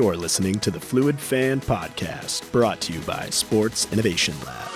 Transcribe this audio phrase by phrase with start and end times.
[0.00, 4.68] You're listening to the Fluid Fan Podcast, brought to you by Sports Innovation Lab.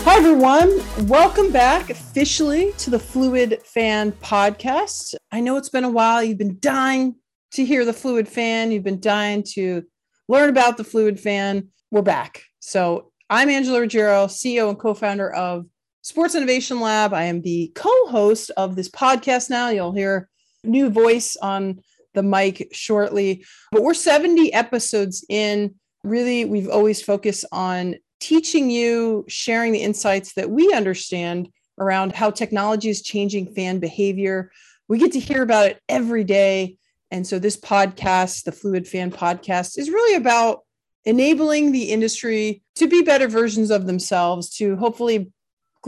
[0.00, 0.80] Hi, everyone.
[1.06, 5.14] Welcome back officially to the Fluid Fan Podcast.
[5.30, 6.20] I know it's been a while.
[6.20, 7.14] You've been dying
[7.52, 9.84] to hear the Fluid Fan, you've been dying to
[10.26, 11.68] learn about the Fluid Fan.
[11.92, 12.42] We're back.
[12.58, 15.66] So, I'm Angela Ruggiero, CEO and co founder of
[16.08, 17.12] Sports Innovation Lab.
[17.12, 19.68] I am the co host of this podcast now.
[19.68, 20.30] You'll hear
[20.64, 21.82] new voice on
[22.14, 25.74] the mic shortly, but we're 70 episodes in.
[26.04, 32.30] Really, we've always focused on teaching you, sharing the insights that we understand around how
[32.30, 34.50] technology is changing fan behavior.
[34.88, 36.78] We get to hear about it every day.
[37.10, 40.60] And so, this podcast, the Fluid Fan Podcast, is really about
[41.04, 45.30] enabling the industry to be better versions of themselves, to hopefully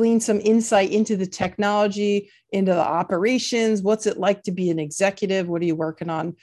[0.00, 3.82] glean some insight into the technology, into the operations.
[3.82, 5.46] What's it like to be an executive?
[5.46, 6.36] What are you working on?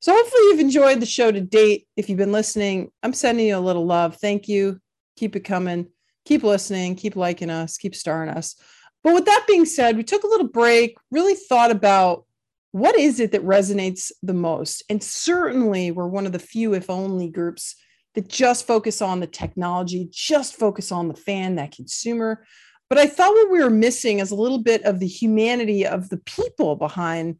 [0.00, 1.86] So, hopefully, you've enjoyed the show to date.
[1.94, 4.16] If you've been listening, I'm sending you a little love.
[4.16, 4.80] Thank you.
[5.16, 5.88] Keep it coming.
[6.24, 6.96] Keep listening.
[6.96, 7.76] Keep liking us.
[7.76, 8.56] Keep starring us.
[9.04, 12.24] But with that being said, we took a little break, really thought about
[12.70, 14.84] what is it that resonates the most.
[14.88, 17.76] And certainly, we're one of the few, if only, groups
[18.14, 22.46] that just focus on the technology, just focus on the fan, that consumer.
[22.92, 26.10] But I thought what we were missing is a little bit of the humanity of
[26.10, 27.38] the people behind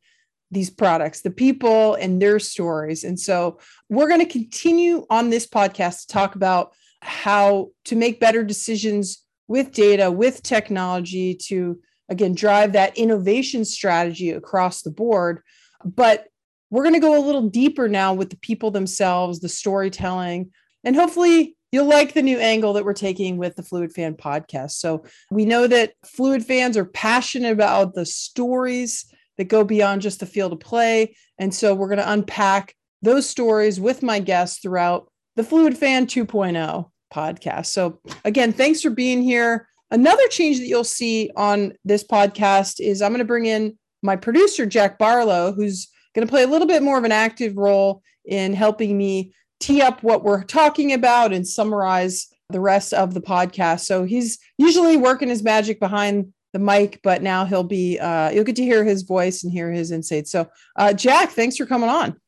[0.51, 3.05] these products, the people and their stories.
[3.05, 3.59] And so
[3.91, 6.73] we're going to continue on this podcast to talk about
[7.03, 11.79] how to make better decisions with data, with technology to,
[12.09, 15.43] again, drive that innovation strategy across the board.
[15.85, 16.29] But
[16.71, 20.51] we're going to go a little deeper now with the people themselves, the storytelling,
[20.83, 24.73] and hopefully you'll like the new angle that we're taking with the Fluid Fan podcast.
[24.73, 29.07] So we know that Fluid fans are passionate about the stories
[29.39, 31.17] that go beyond just the field of play.
[31.39, 36.07] And so we're going to unpack those stories with my guests throughout the Fluid Fan
[36.07, 37.67] 2.0 podcast.
[37.67, 39.67] So again, thanks for being here.
[39.91, 44.17] Another change that you'll see on this podcast is I'm going to bring in my
[44.17, 48.03] producer, Jack Barlow, who's going to play a little bit more of an active role
[48.25, 53.21] in helping me tee up what we're talking about and summarize the rest of the
[53.21, 53.81] podcast.
[53.81, 58.45] So he's usually working his magic behind the mic, but now he'll be, uh, you'll
[58.45, 60.31] get to hear his voice and hear his insights.
[60.31, 62.21] So, uh, Jack, thanks for coming on.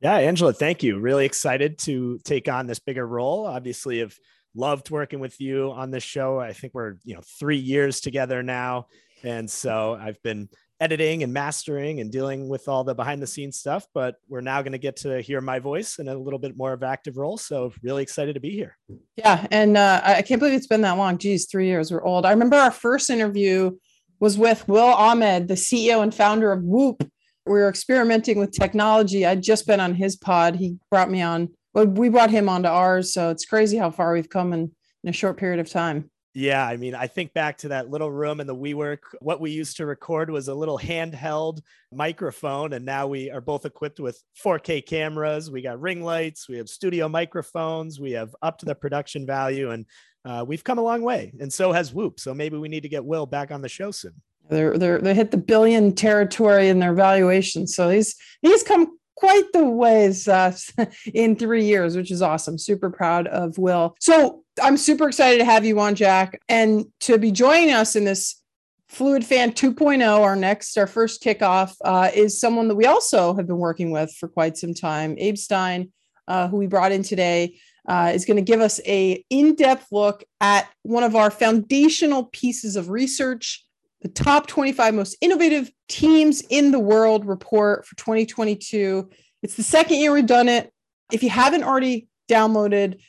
[0.00, 0.98] Yeah, Angela, thank you.
[0.98, 3.46] Really excited to take on this bigger role.
[3.46, 4.14] Obviously, have
[4.54, 6.40] loved working with you on this show.
[6.40, 8.86] I think we're, you know, three years together now.
[9.22, 10.48] And so I've been
[10.80, 13.86] editing and mastering and dealing with all the behind the scenes stuff.
[13.94, 16.72] But we're now going to get to hear my voice in a little bit more
[16.72, 17.36] of active role.
[17.36, 18.76] So really excited to be here.
[19.16, 19.46] Yeah.
[19.50, 21.18] And uh, I can't believe it's been that long.
[21.18, 21.92] Geez, three years.
[21.92, 22.24] We're old.
[22.24, 23.72] I remember our first interview
[24.20, 27.02] was with Will Ahmed, the CEO and founder of Whoop.
[27.46, 29.26] We were experimenting with technology.
[29.26, 30.56] I'd just been on his pod.
[30.56, 33.12] He brought me on, well, we brought him onto ours.
[33.12, 36.10] So it's crazy how far we've come in, in a short period of time.
[36.32, 38.98] Yeah, I mean, I think back to that little room in the WeWork.
[39.20, 41.60] What we used to record was a little handheld
[41.92, 45.50] microphone, and now we are both equipped with 4K cameras.
[45.50, 49.72] We got ring lights, we have studio microphones, we have up to the production value,
[49.72, 49.84] and
[50.24, 51.32] uh, we've come a long way.
[51.40, 52.20] And so has Whoop.
[52.20, 54.14] So maybe we need to get Will back on the show soon.
[54.48, 57.66] They're, they're they hit the billion territory in their valuation.
[57.66, 60.56] So he's he's come quite the ways uh,
[61.14, 62.56] in three years, which is awesome.
[62.56, 63.94] Super proud of Will.
[64.00, 68.04] So I'm super excited to have you on, Jack, and to be joining us in
[68.04, 68.42] this
[68.88, 70.20] Fluid Fan 2.0.
[70.20, 74.10] Our next, our first kickoff uh, is someone that we also have been working with
[74.18, 75.16] for quite some time.
[75.18, 75.92] Abe Stein,
[76.26, 80.24] uh, who we brought in today, uh, is going to give us a in-depth look
[80.40, 83.66] at one of our foundational pieces of research
[84.02, 89.10] the top 25 most innovative teams in the world report for 2022.
[89.42, 90.72] It's the second year we've done it.
[91.12, 93.00] If you haven't already downloaded,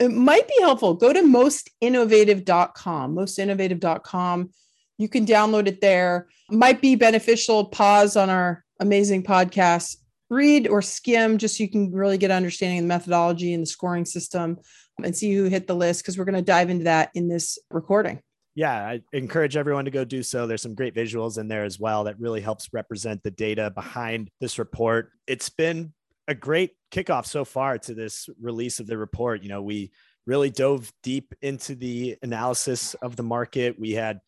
[0.00, 0.94] it might be helpful.
[0.94, 4.50] Go to mostinnovative.com, mostinnovative.com.
[4.98, 6.28] You can download it there.
[6.50, 7.66] It might be beneficial.
[7.66, 9.96] Pause on our amazing podcast,
[10.30, 13.66] read or skim just so you can really get understanding of the methodology and the
[13.66, 14.58] scoring system
[15.02, 17.58] and see who hit the list because we're going to dive into that in this
[17.70, 18.20] recording
[18.54, 20.46] yeah, I encourage everyone to go do so.
[20.46, 24.30] There's some great visuals in there as well that really helps represent the data behind
[24.40, 25.12] this report.
[25.26, 25.92] It's been
[26.26, 29.42] a great kickoff so far to this release of the report.
[29.42, 29.92] You know, we
[30.26, 33.78] really dove deep into the analysis of the market.
[33.78, 34.20] We had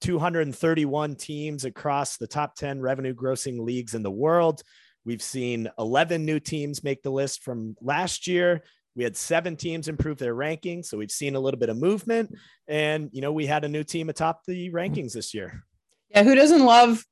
[0.00, 4.62] 231 teams across the top 10 revenue grossing leagues in the world.
[5.04, 8.64] We've seen 11 new teams make the list from last year.
[8.96, 10.86] We had seven teams improve their rankings.
[10.86, 12.34] So we've seen a little bit of movement.
[12.66, 15.62] And, you know, we had a new team atop the rankings this year.
[16.08, 16.24] Yeah.
[16.24, 17.04] Who doesn't love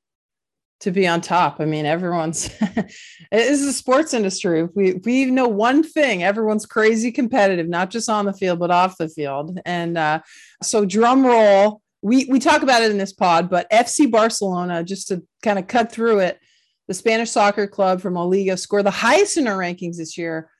[0.81, 1.59] to be on top.
[1.59, 2.49] I mean, everyone's
[3.31, 4.67] this is a sports industry.
[4.75, 8.97] We we know one thing: everyone's crazy competitive, not just on the field but off
[8.97, 9.59] the field.
[9.65, 10.21] And uh,
[10.61, 11.81] so, drum roll.
[12.01, 15.67] We we talk about it in this pod, but FC Barcelona, just to kind of
[15.67, 16.39] cut through it,
[16.87, 20.51] the Spanish soccer club from La Liga scored the highest in our rankings this year.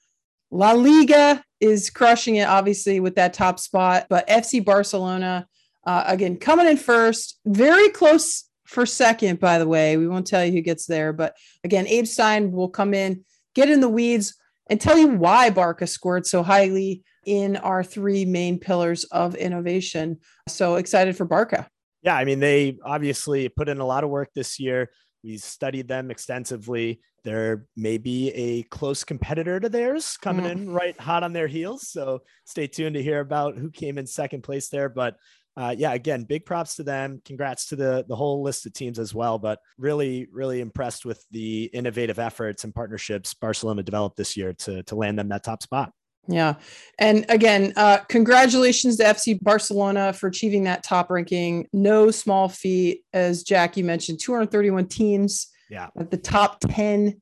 [0.51, 4.07] La Liga is crushing it, obviously, with that top spot.
[4.09, 5.47] But FC Barcelona,
[5.85, 9.97] uh, again, coming in first, very close for second, by the way.
[9.97, 11.13] We won't tell you who gets there.
[11.13, 14.35] But again, Abe Stein will come in, get in the weeds,
[14.69, 20.19] and tell you why Barca scored so highly in our three main pillars of innovation.
[20.47, 21.67] So excited for Barca.
[22.01, 24.91] Yeah, I mean, they obviously put in a lot of work this year.
[25.25, 27.01] We studied them extensively.
[27.23, 30.51] There may be a close competitor to theirs coming mm.
[30.51, 31.87] in right hot on their heels.
[31.87, 34.87] So stay tuned to hear about who came in second place there.
[34.87, 35.15] But
[35.57, 37.21] uh, yeah, again, big props to them.
[37.25, 39.39] Congrats to the the whole list of teams as well.
[39.39, 44.83] But really, really impressed with the innovative efforts and partnerships Barcelona developed this year to
[44.83, 45.91] to land them that top spot.
[46.27, 46.55] Yeah.
[46.97, 51.67] And again, uh, congratulations to FC Barcelona for achieving that top ranking.
[51.71, 55.47] No small feat, as Jackie mentioned, 231 teams.
[55.69, 55.89] Yeah.
[55.97, 57.21] At the top 10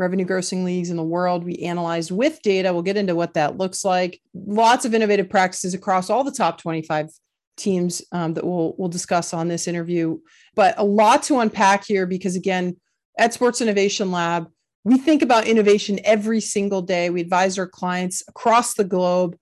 [0.00, 1.44] revenue grossing leagues in the world.
[1.44, 2.72] We analyzed with data.
[2.72, 4.20] We'll get into what that looks like.
[4.34, 7.10] Lots of innovative practices across all the top 25
[7.56, 10.18] teams um, that we'll we'll discuss on this interview.
[10.56, 12.76] But a lot to unpack here because again,
[13.18, 14.48] at Sports Innovation Lab,
[14.84, 17.10] we think about innovation every single day.
[17.10, 19.36] We advise our clients across the globe,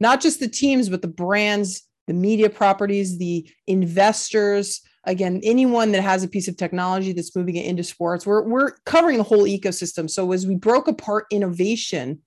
[0.00, 4.82] not just the teams, but the brands, the media properties, the investors.
[5.04, 8.72] Again, anyone that has a piece of technology that's moving it into sports, we're, we're
[8.86, 10.08] covering the whole ecosystem.
[10.08, 12.20] So, as we broke apart innovation,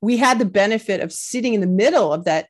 [0.00, 2.48] we had the benefit of sitting in the middle of that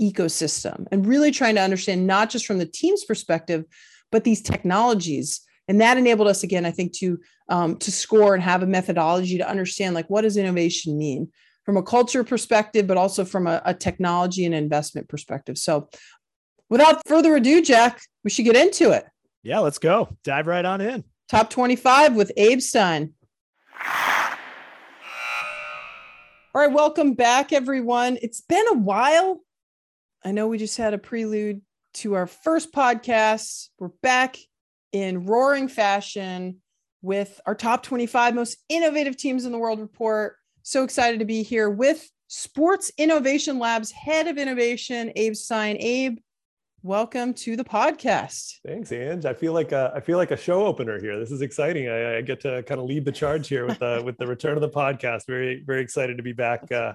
[0.00, 3.64] ecosystem and really trying to understand not just from the team's perspective,
[4.12, 7.18] but these technologies and that enabled us again i think to
[7.48, 11.30] um, to score and have a methodology to understand like what does innovation mean
[11.64, 15.58] from a culture perspective but also from a, a technology and investment perspective.
[15.58, 15.88] So
[16.70, 19.04] without further ado jack we should get into it.
[19.42, 20.16] Yeah let's go.
[20.24, 21.04] Dive right on in.
[21.28, 23.12] Top 25 with abe stein.
[26.54, 28.18] All right welcome back everyone.
[28.22, 29.40] It's been a while.
[30.24, 31.60] I know we just had a prelude
[31.94, 33.68] to our first podcast.
[33.78, 34.36] We're back
[34.96, 36.56] in roaring fashion
[37.02, 40.36] with our top 25 most innovative teams in the world report.
[40.62, 45.76] So excited to be here with Sports Innovation Lab's head of innovation, Abe Stein.
[45.80, 46.16] Abe,
[46.82, 48.54] welcome to the podcast.
[48.66, 49.26] Thanks, Ange.
[49.26, 51.18] I feel like a, I feel like a show opener here.
[51.18, 51.90] This is exciting.
[51.90, 54.54] I, I get to kind of lead the charge here with the with the return
[54.54, 55.26] of the podcast.
[55.26, 56.94] Very very excited to be back uh,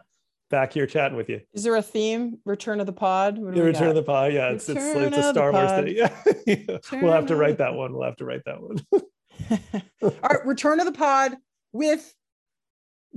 [0.51, 1.41] back here chatting with you.
[1.53, 2.37] Is there a theme?
[2.45, 3.37] Return of the Pod.
[3.37, 3.89] The Return got?
[3.89, 4.33] of the Pod.
[4.33, 5.95] Yeah, it's it's, it's a Star Wars thing.
[6.45, 7.93] Yeah, we'll have to write that one.
[7.93, 8.77] We'll have to write that one.
[10.03, 11.35] All right, Return of the Pod
[11.71, 12.13] with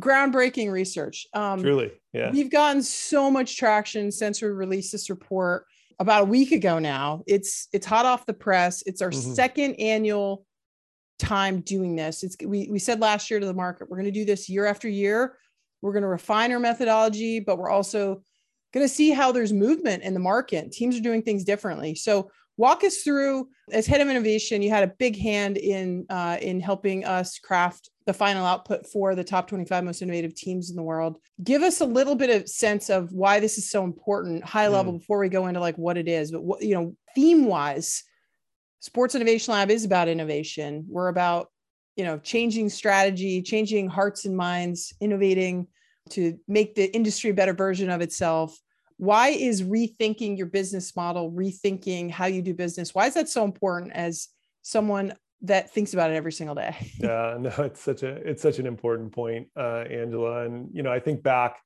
[0.01, 1.27] groundbreaking research.
[1.35, 2.31] Um, Truly, yeah.
[2.31, 5.67] We've gotten so much traction since we released this report
[5.99, 6.79] about a week ago.
[6.79, 8.83] Now it's it's hot off the press.
[8.87, 9.33] It's our mm-hmm.
[9.35, 10.47] second annual
[11.19, 12.23] time doing this.
[12.23, 14.67] It's we we said last year to the market we're going to do this year
[14.67, 15.37] after year
[15.85, 18.23] we're going to refine our methodology, but we're also
[18.73, 20.73] going to see how there's movement in the market.
[20.73, 21.95] Teams are doing things differently.
[21.95, 26.39] So walk us through as head of innovation you had a big hand in uh,
[26.41, 30.77] in helping us craft the final output for the top 25 most innovative teams in
[30.77, 34.45] the world give us a little bit of sense of why this is so important
[34.45, 34.99] high level mm.
[35.01, 38.05] before we go into like what it is but what you know theme wise
[38.79, 41.49] sports innovation lab is about innovation we're about
[41.97, 45.67] you know changing strategy changing hearts and minds innovating
[46.11, 48.59] to make the industry a better version of itself.
[48.99, 53.45] Why is rethinking your business model rethinking how you do business why is that so
[53.45, 54.29] important as
[54.63, 56.77] someone that thinks about it every single day?
[56.99, 60.45] Yeah no it's such a it's such an important point uh, angela.
[60.45, 61.57] And you know i think back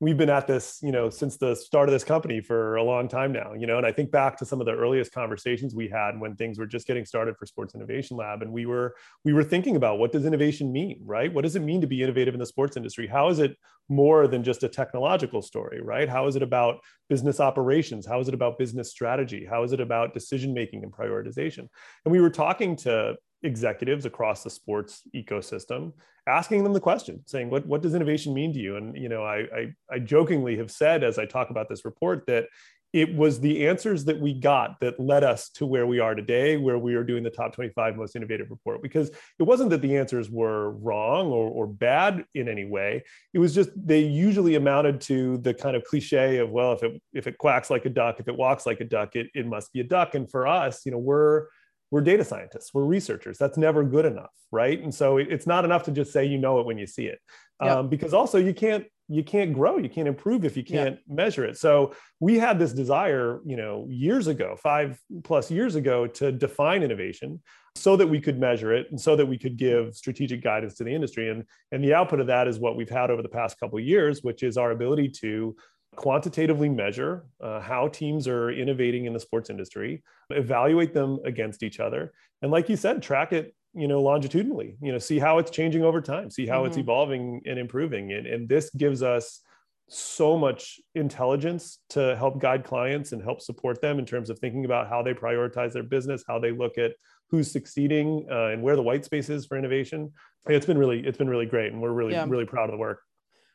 [0.00, 3.08] we've been at this, you know, since the start of this company for a long
[3.08, 5.88] time now, you know, and I think back to some of the earliest conversations we
[5.88, 8.42] had when things were just getting started for Sports Innovation Lab.
[8.42, 11.32] And we were, we were thinking about what does innovation mean, right?
[11.32, 13.06] What does it mean to be innovative in the sports industry?
[13.06, 13.56] How is it
[13.88, 16.08] more than just a technological story, right?
[16.08, 18.06] How is it about business operations?
[18.06, 19.46] How is it about business strategy?
[19.48, 21.68] How is it about decision making and prioritization?
[22.04, 25.92] And we were talking to executives across the sports ecosystem
[26.26, 28.76] asking them the question saying what, what does innovation mean to you?
[28.76, 32.26] And you know I, I, I jokingly have said as i talk about this report
[32.26, 32.46] that
[32.94, 36.56] it was the answers that we got that led us to where we are today
[36.56, 39.96] where we are doing the top 25 most innovative report because it wasn't that the
[39.96, 43.02] answers were wrong or, or bad in any way.
[43.32, 47.02] It was just they usually amounted to the kind of cliche of well if it
[47.12, 49.72] if it quacks like a duck if it walks like a duck it, it must
[49.72, 50.14] be a duck.
[50.14, 51.46] And for us you know we're
[51.90, 53.38] we're data scientists, we're researchers.
[53.38, 54.80] That's never good enough, right?
[54.80, 57.20] And so it's not enough to just say you know it when you see it,
[57.62, 57.76] yep.
[57.76, 61.44] um, because also you can't you can't grow, you can't improve if you can't measure
[61.44, 61.58] it.
[61.58, 66.82] So we had this desire, you know, years ago, five plus years ago, to define
[66.82, 67.42] innovation
[67.76, 70.84] so that we could measure it and so that we could give strategic guidance to
[70.84, 71.28] the industry.
[71.28, 73.84] And and the output of that is what we've had over the past couple of
[73.84, 75.54] years, which is our ability to
[75.96, 81.80] quantitatively measure uh, how teams are innovating in the sports industry evaluate them against each
[81.80, 85.50] other and like you said track it you know longitudinally you know see how it's
[85.50, 86.68] changing over time see how mm-hmm.
[86.68, 89.40] it's evolving and improving and, and this gives us
[89.88, 94.64] so much intelligence to help guide clients and help support them in terms of thinking
[94.64, 96.92] about how they prioritize their business how they look at
[97.30, 100.10] who's succeeding uh, and where the white space is for innovation
[100.46, 102.24] it's been really it's been really great and we're really yeah.
[102.28, 103.00] really proud of the work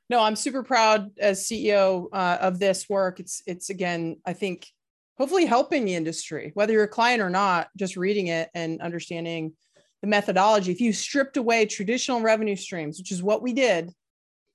[0.10, 4.68] no i'm super proud as ceo uh, of this work it's it's again i think
[5.18, 9.54] hopefully helping the industry whether you're a client or not just reading it and understanding
[10.02, 13.92] the methodology if you stripped away traditional revenue streams which is what we did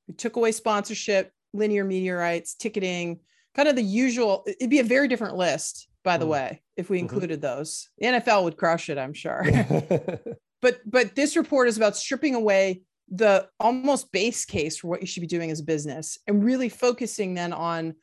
[0.08, 3.20] we took away sponsorship linear media rights ticketing
[3.54, 6.30] kind of the usual it'd be a very different list by the mm.
[6.30, 7.04] way if we mm-hmm.
[7.04, 7.56] included mm-hmm.
[7.58, 9.44] those the nfl would crush it i'm sure
[10.62, 15.06] but but this report is about stripping away the almost base case for what you
[15.06, 17.94] should be doing as a business and really focusing then on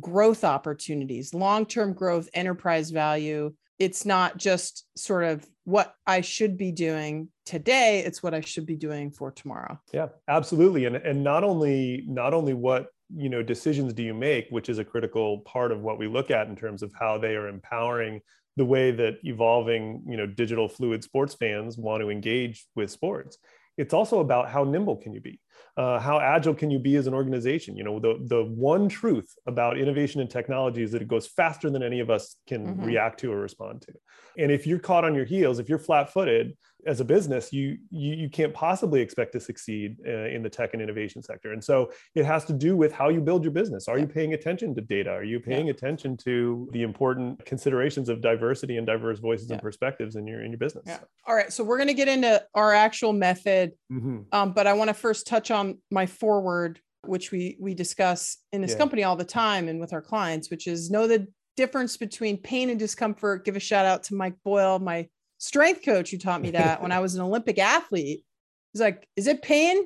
[0.00, 3.54] growth opportunities, long term growth, enterprise value.
[3.78, 8.66] It's not just sort of what I should be doing today, it's what I should
[8.66, 9.80] be doing for tomorrow.
[9.92, 10.84] Yeah, absolutely.
[10.84, 14.78] And, and not only not only what you know decisions do you make which is
[14.78, 18.20] a critical part of what we look at in terms of how they are empowering
[18.56, 23.36] the way that evolving you know digital fluid sports fans want to engage with sports
[23.76, 25.40] it's also about how nimble can you be
[25.76, 29.34] uh, how agile can you be as an organization you know the, the one truth
[29.46, 32.84] about innovation and technology is that it goes faster than any of us can mm-hmm.
[32.84, 33.92] react to or respond to
[34.38, 38.14] and if you're caught on your heels if you're flat-footed as a business you you,
[38.14, 41.90] you can't possibly expect to succeed uh, in the tech and innovation sector and so
[42.14, 44.80] it has to do with how you build your business are you paying attention to
[44.80, 45.72] data are you paying yeah.
[45.72, 49.54] attention to the important considerations of diversity and diverse voices yeah.
[49.54, 50.98] and perspectives in your in your business yeah.
[51.26, 54.20] all right so we're going to get into our actual method mm-hmm.
[54.32, 58.62] um, but i want to first touch on my foreword which we we discuss in
[58.62, 62.36] this company all the time and with our clients which is know the difference between
[62.38, 65.06] pain and discomfort give a shout out to mike boyle my
[65.42, 68.24] strength coach who taught me that when I was an Olympic athlete.
[68.72, 69.76] He's like, is it pain?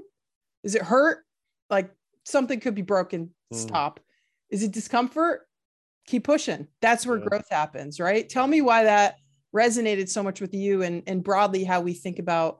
[0.62, 1.24] Is it hurt?
[1.70, 1.90] Like
[2.24, 3.30] something could be broken.
[3.52, 3.56] Mm.
[3.56, 4.00] Stop.
[4.50, 5.48] Is it discomfort?
[6.06, 6.68] Keep pushing.
[6.80, 7.24] That's where yeah.
[7.24, 8.28] growth happens, right?
[8.28, 9.16] Tell me why that
[9.54, 12.58] resonated so much with you and, and broadly how we think about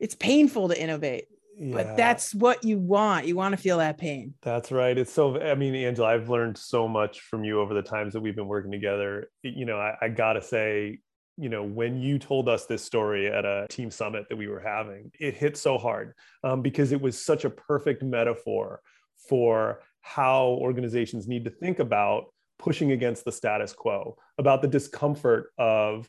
[0.00, 1.26] it's painful to innovate.
[1.60, 1.72] Yeah.
[1.72, 3.26] But that's what you want.
[3.26, 4.34] You want to feel that pain.
[4.42, 4.96] That's right.
[4.96, 8.20] It's so, I mean, Angela, I've learned so much from you over the times that
[8.20, 9.28] we've been working together.
[9.42, 11.00] You know, I, I got to say,
[11.36, 14.60] you know, when you told us this story at a team summit that we were
[14.60, 18.80] having, it hit so hard um, because it was such a perfect metaphor
[19.28, 22.26] for how organizations need to think about
[22.58, 26.08] pushing against the status quo, about the discomfort of,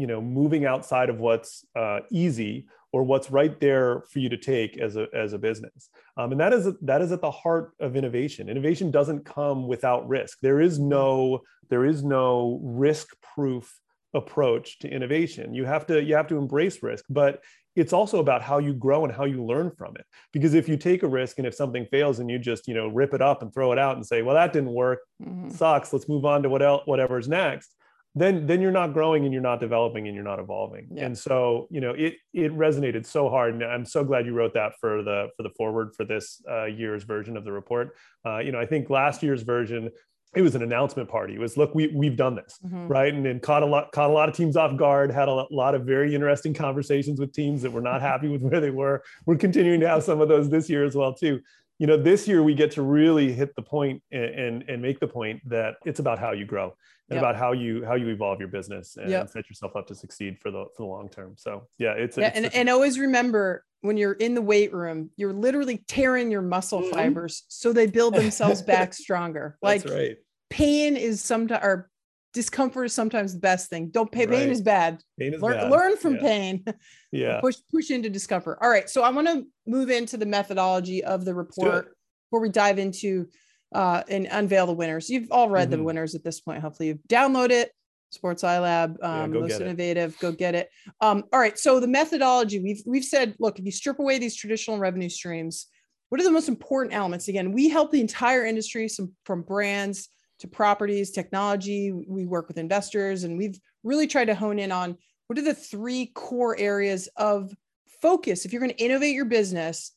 [0.00, 4.36] you know, moving outside of what's uh, easy or what's right there for you to
[4.36, 5.90] take as a, as a business.
[6.16, 8.48] Um, and that is, that is at the heart of innovation.
[8.48, 10.38] Innovation doesn't come without risk.
[10.42, 13.72] There is no, there is no risk proof
[14.12, 17.40] approach to innovation you have to you have to embrace risk but
[17.76, 20.76] it's also about how you grow and how you learn from it because if you
[20.76, 23.42] take a risk and if something fails and you just you know rip it up
[23.42, 25.48] and throw it out and say well that didn't work mm-hmm.
[25.48, 27.76] sucks let's move on to what else whatever's next
[28.14, 31.04] then then you're not growing and you're not developing and you're not evolving yeah.
[31.04, 34.52] and so you know it it resonated so hard and i'm so glad you wrote
[34.52, 37.94] that for the for the foreword for this uh, year's version of the report
[38.26, 39.90] uh, you know i think last year's version
[40.34, 41.34] it was an announcement party.
[41.34, 42.86] It was look, we we've done this, mm-hmm.
[42.86, 43.12] right?
[43.12, 45.10] And, then caught a lot caught a lot of teams off guard.
[45.10, 48.60] Had a lot of very interesting conversations with teams that were not happy with where
[48.60, 49.02] they were.
[49.26, 51.40] We're continuing to have some of those this year as well too.
[51.80, 55.00] You know, this year we get to really hit the point and and, and make
[55.00, 56.74] the point that it's about how you grow
[57.08, 57.18] and yep.
[57.18, 59.28] about how you how you evolve your business and yep.
[59.30, 61.34] set yourself up to succeed for the for the long term.
[61.36, 65.10] So yeah, it's, yeah, it's and, and always remember when you're in the weight room,
[65.16, 66.94] you're literally tearing your muscle mm-hmm.
[66.94, 69.56] fibers so they build themselves back stronger.
[69.62, 70.18] Like right
[70.50, 71.88] pain is sometimes or
[72.32, 73.88] discomfort is sometimes the best thing.
[73.90, 74.26] Don't pay.
[74.26, 74.38] Right.
[74.38, 75.02] Pain is bad.
[75.18, 75.70] Pain is learn, bad.
[75.70, 76.20] learn from yeah.
[76.20, 76.64] pain.
[77.12, 77.40] Yeah.
[77.40, 78.58] push push into discomfort.
[78.62, 78.88] All right.
[78.88, 81.96] So I want to move into the methodology of the report
[82.28, 83.26] before we dive into
[83.74, 85.10] uh, and unveil the winners.
[85.10, 85.78] You've all read mm-hmm.
[85.78, 86.62] the winners at this point.
[86.62, 87.72] Hopefully, you've downloaded it.
[88.10, 90.16] Sports iLab, um, yeah, most innovative.
[90.20, 90.70] Go get it.
[91.00, 91.58] Um, all right.
[91.58, 95.66] So the methodology we've we've said, look, if you strip away these traditional revenue streams,
[96.10, 97.26] what are the most important elements?
[97.26, 100.08] Again, we help the entire industry, some from brands
[100.40, 101.92] to properties, technology.
[101.92, 105.54] We work with investors, and we've really tried to hone in on what are the
[105.54, 107.54] three core areas of
[108.02, 108.44] focus.
[108.44, 109.92] If you're going to innovate your business,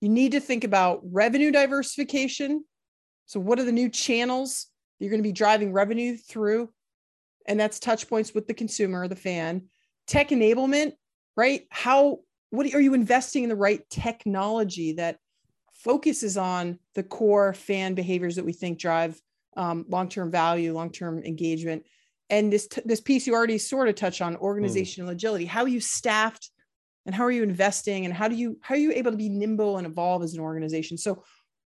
[0.00, 2.64] you need to think about revenue diversification.
[3.26, 4.66] So, what are the new channels
[4.98, 6.70] you're going to be driving revenue through?
[7.46, 9.68] And that's touch points with the consumer, the fan.
[10.06, 10.92] Tech enablement,
[11.36, 11.62] right?
[11.70, 12.20] How,
[12.50, 15.18] what are you investing in the right technology that
[15.72, 19.20] focuses on the core fan behaviors that we think drive
[19.56, 21.84] um, long-term value, long-term engagement.
[22.30, 25.14] And this this piece you already sort of touched on organizational mm.
[25.14, 25.44] agility.
[25.44, 26.50] How are you staffed,
[27.04, 29.28] and how are you investing, and how do you how are you able to be
[29.28, 30.96] nimble and evolve as an organization?
[30.96, 31.24] So,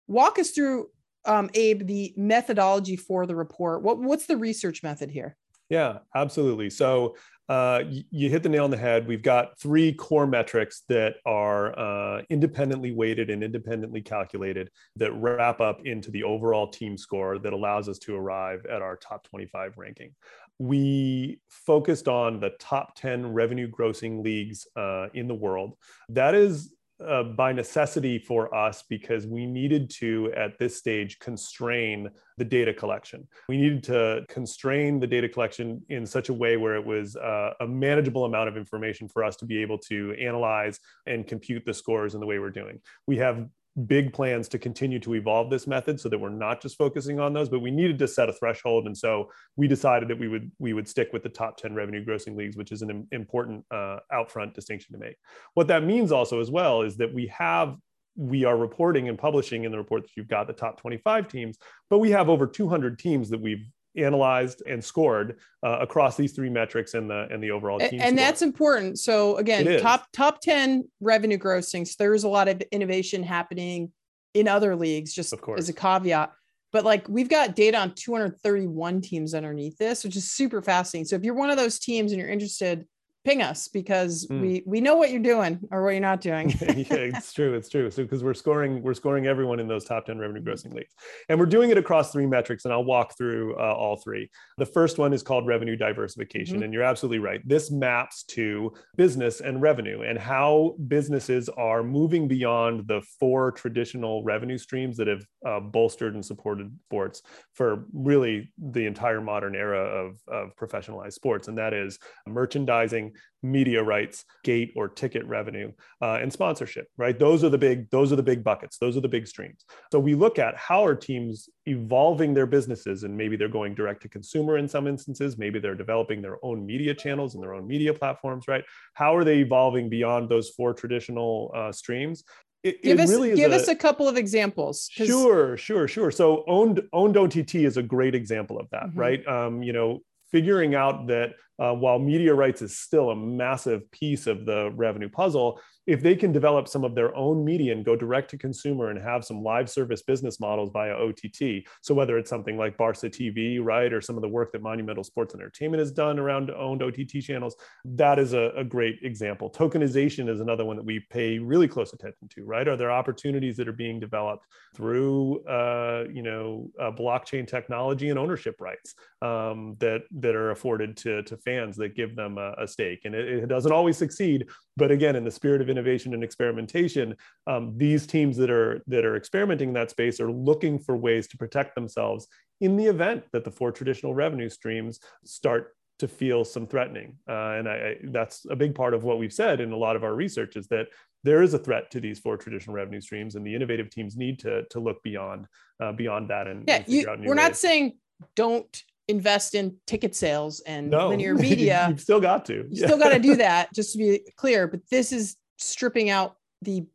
[0.07, 0.88] walk us through,
[1.25, 3.83] um, Abe, the methodology for the report.
[3.83, 5.38] What what's the research method here?
[5.69, 6.71] Yeah, absolutely.
[6.71, 7.15] So
[7.50, 9.08] uh, you hit the nail on the head.
[9.08, 15.60] We've got three core metrics that are uh, independently weighted and independently calculated that wrap
[15.60, 19.74] up into the overall team score that allows us to arrive at our top 25
[19.77, 20.13] ranking.
[20.60, 25.75] We focused on the top 10 revenue grossing leagues uh, in the world.
[26.10, 26.72] That is
[27.06, 32.74] uh, by necessity for us because we needed to, at this stage, constrain the data
[32.74, 33.27] collection.
[33.48, 37.53] We needed to constrain the data collection in such a way where it was uh,
[37.60, 41.74] a manageable amount of information for us to be able to analyze and compute the
[41.74, 42.79] scores in the way we're doing.
[43.08, 43.48] We have
[43.88, 47.33] big plans to continue to evolve this method so that we're not just focusing on
[47.33, 48.86] those but we needed to set a threshold.
[48.86, 52.05] And so we decided that we would we would stick with the top 10 revenue
[52.05, 55.15] grossing leagues which is an important uh, outfront distinction to make.
[55.53, 57.77] What that means also as well is that we have
[58.15, 61.57] we are reporting and publishing in the report that you've got the top 25 teams
[61.89, 63.65] but we have over 200 teams that we've
[64.03, 68.01] analyzed and scored uh, across these three metrics and the and the overall team.
[68.01, 68.15] And score.
[68.15, 69.00] that's important.
[69.00, 71.88] So again, top top 10 revenue grossing.
[71.88, 73.91] So there's a lot of innovation happening
[74.34, 75.60] in other leagues, just of course.
[75.60, 76.32] as a caveat.
[76.72, 81.07] But like we've got data on 231 teams underneath this, which is super fascinating.
[81.07, 82.85] So if you're one of those teams and you're interested
[83.29, 84.42] ping us because mm.
[84.42, 86.50] we we know what you're doing or what you're not doing.
[86.61, 87.53] yeah, it's true.
[87.53, 87.92] It's true.
[87.92, 90.94] So because we're scoring we're scoring everyone in those top 10 revenue grossing leagues.
[91.29, 94.29] And we're doing it across three metrics and I'll walk through uh, all three.
[94.57, 96.63] The first one is called revenue diversification mm-hmm.
[96.63, 97.48] and you're absolutely right.
[97.48, 104.24] This maps to business and revenue and how businesses are moving beyond the four traditional
[104.24, 107.22] revenue streams that have uh, bolstered and supported sports
[107.53, 113.82] for really the entire modern era of, of professionalized sports and that is merchandising media
[113.82, 118.18] rights gate or ticket revenue uh, and sponsorship right those are the big those are
[118.18, 121.50] the big buckets those are the big streams so we look at how are teams
[121.66, 125.75] evolving their businesses and maybe they're going direct to consumer in some instances maybe they're
[125.75, 129.88] developing their own media channels and their own media platforms right how are they evolving
[129.88, 132.24] beyond those four traditional uh, streams
[132.62, 134.90] it, give it us really give a, us a couple of examples.
[134.92, 136.12] Sure, sure, sure.
[136.12, 139.00] So owned owned OTT is a great example of that, mm-hmm.
[139.00, 139.27] right?
[139.27, 140.01] Um, you know,
[140.32, 145.09] figuring out that uh, while media rights is still a massive piece of the revenue
[145.09, 148.91] puzzle, if they can develop some of their own media and go direct to consumer
[148.91, 151.65] and have some live service business models via OTT.
[151.81, 155.03] So whether it's something like Barca TV, right, or some of the work that Monumental
[155.03, 159.50] Sports Entertainment has done around owned OTT channels, that is a, a great example.
[159.50, 162.67] Tokenization is another one that we pay really close attention to, right?
[162.67, 164.45] Are there opportunities that are being developed
[164.75, 168.93] through, uh, you know, uh, blockchain technology and ownership rights
[169.24, 173.01] um, that that are afforded to to fans that give them a, a stake?
[173.05, 174.40] And it, it doesn't always succeed,
[174.77, 177.07] but again, in the spirit of innovation and experimentation,
[177.51, 181.27] um, these teams that are that are experimenting in that space are looking for ways
[181.29, 182.27] to protect themselves
[182.62, 187.18] in the event that the four traditional revenue streams start to feel some threatening.
[187.27, 189.96] Uh, and I, I, that's a big part of what we've said in a lot
[189.98, 190.88] of our research is that
[191.24, 194.40] there is a threat to these four traditional revenue streams, and the innovative teams need
[194.40, 195.42] to to look beyond
[195.81, 196.48] uh, beyond that.
[196.48, 197.35] And yeah, and you, we're ways.
[197.35, 197.98] not saying
[198.35, 201.09] don't invest in ticket sales and no.
[201.09, 201.87] linear media.
[201.89, 202.53] You've still got to.
[202.53, 202.87] You yeah.
[202.87, 204.67] still got to do that, just to be clear.
[204.67, 206.85] But this is stripping out the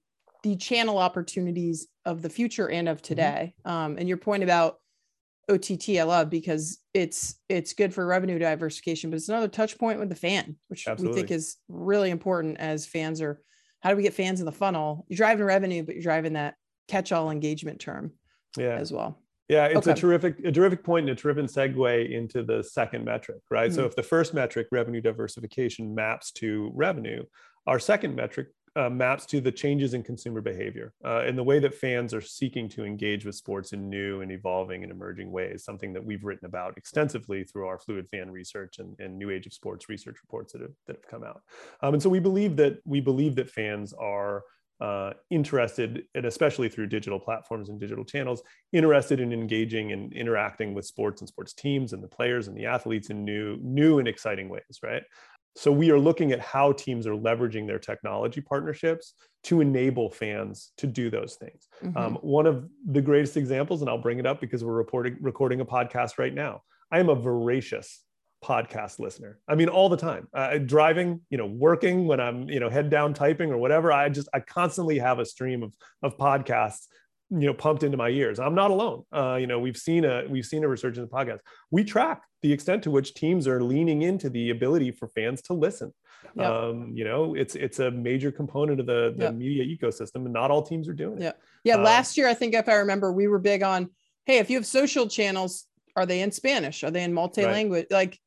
[0.43, 3.05] the channel opportunities of the future and of mm-hmm.
[3.05, 3.55] today.
[3.67, 3.77] Mm-hmm.
[3.77, 4.77] Um, and your point about
[5.51, 9.99] OTT, I love because it's it's good for revenue diversification, but it's another touch point
[9.99, 11.15] with the fan, which Absolutely.
[11.15, 13.43] we think is really important as fans are.
[13.81, 15.05] How do we get fans in the funnel?
[15.09, 16.55] You're driving revenue, but you're driving that
[16.89, 18.13] catch-all engagement term,
[18.57, 19.19] yeah, as well.
[19.49, 19.91] Yeah, it's okay.
[19.91, 23.71] a terrific, a terrific point and a terrific segue into the second metric, right?
[23.71, 23.77] Mm-hmm.
[23.77, 27.25] So if the first metric, revenue diversification, maps to revenue,
[27.67, 31.61] our second metric uh, maps to the changes in consumer behavior uh, and the way
[31.61, 35.65] that fans are seeking to engage with sports in new and evolving and emerging ways,
[35.65, 39.47] something that we've written about extensively through our fluid fan research and, and new age
[39.47, 41.43] of sports research reports that have, that have come out.
[41.83, 44.43] Um, and so we believe that we believe that fans are
[44.81, 50.75] uh, interested, and especially through digital platforms and digital channels, interested in engaging and interacting
[50.75, 54.09] with sports and sports teams and the players and the athletes in new, new and
[54.09, 55.03] exciting ways, right?
[55.57, 60.73] So we are looking at how teams are leveraging their technology partnerships to enable fans
[60.79, 61.69] to do those things.
[61.83, 61.97] Mm-hmm.
[61.97, 65.61] Um, one of the greatest examples, and I'll bring it up because we're reporting recording
[65.61, 66.63] a podcast right now.
[66.91, 68.03] I am a voracious
[68.45, 69.39] podcast listener.
[69.49, 72.91] I mean, all the time, uh, driving, you know, working when I'm, you know, head
[72.91, 73.91] down typing or whatever.
[73.91, 76.87] I just, I constantly have a stream of, of podcasts,
[77.31, 78.39] you know, pumped into my ears.
[78.39, 79.05] I'm not alone.
[79.11, 81.41] Uh, you know, we've seen a, we've seen a resurgence of podcasts.
[81.71, 85.55] We track the extent to which teams are leaning into the ability for fans to
[85.55, 85.95] listen.
[86.37, 86.47] Yep.
[86.47, 89.35] Um, you know, it's, it's a major component of the, the yep.
[89.35, 91.23] media ecosystem and not all teams are doing it.
[91.23, 91.33] Yeah.
[91.65, 91.77] Yeah.
[91.77, 93.91] Uh, last year, I think if I remember, we were big on,
[94.27, 96.83] Hey, if you have social channels, are they in Spanish?
[96.83, 97.87] Are they in multi-language?
[97.91, 97.97] Right.
[97.97, 98.19] Like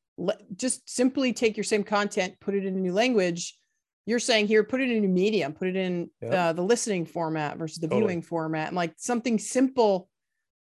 [0.56, 3.56] just simply take your same content, put it in a new language.
[4.06, 6.32] You're saying here, put it in a medium, put it in yep.
[6.32, 8.00] uh, the listening format versus the totally.
[8.00, 10.08] viewing format, and like something simple,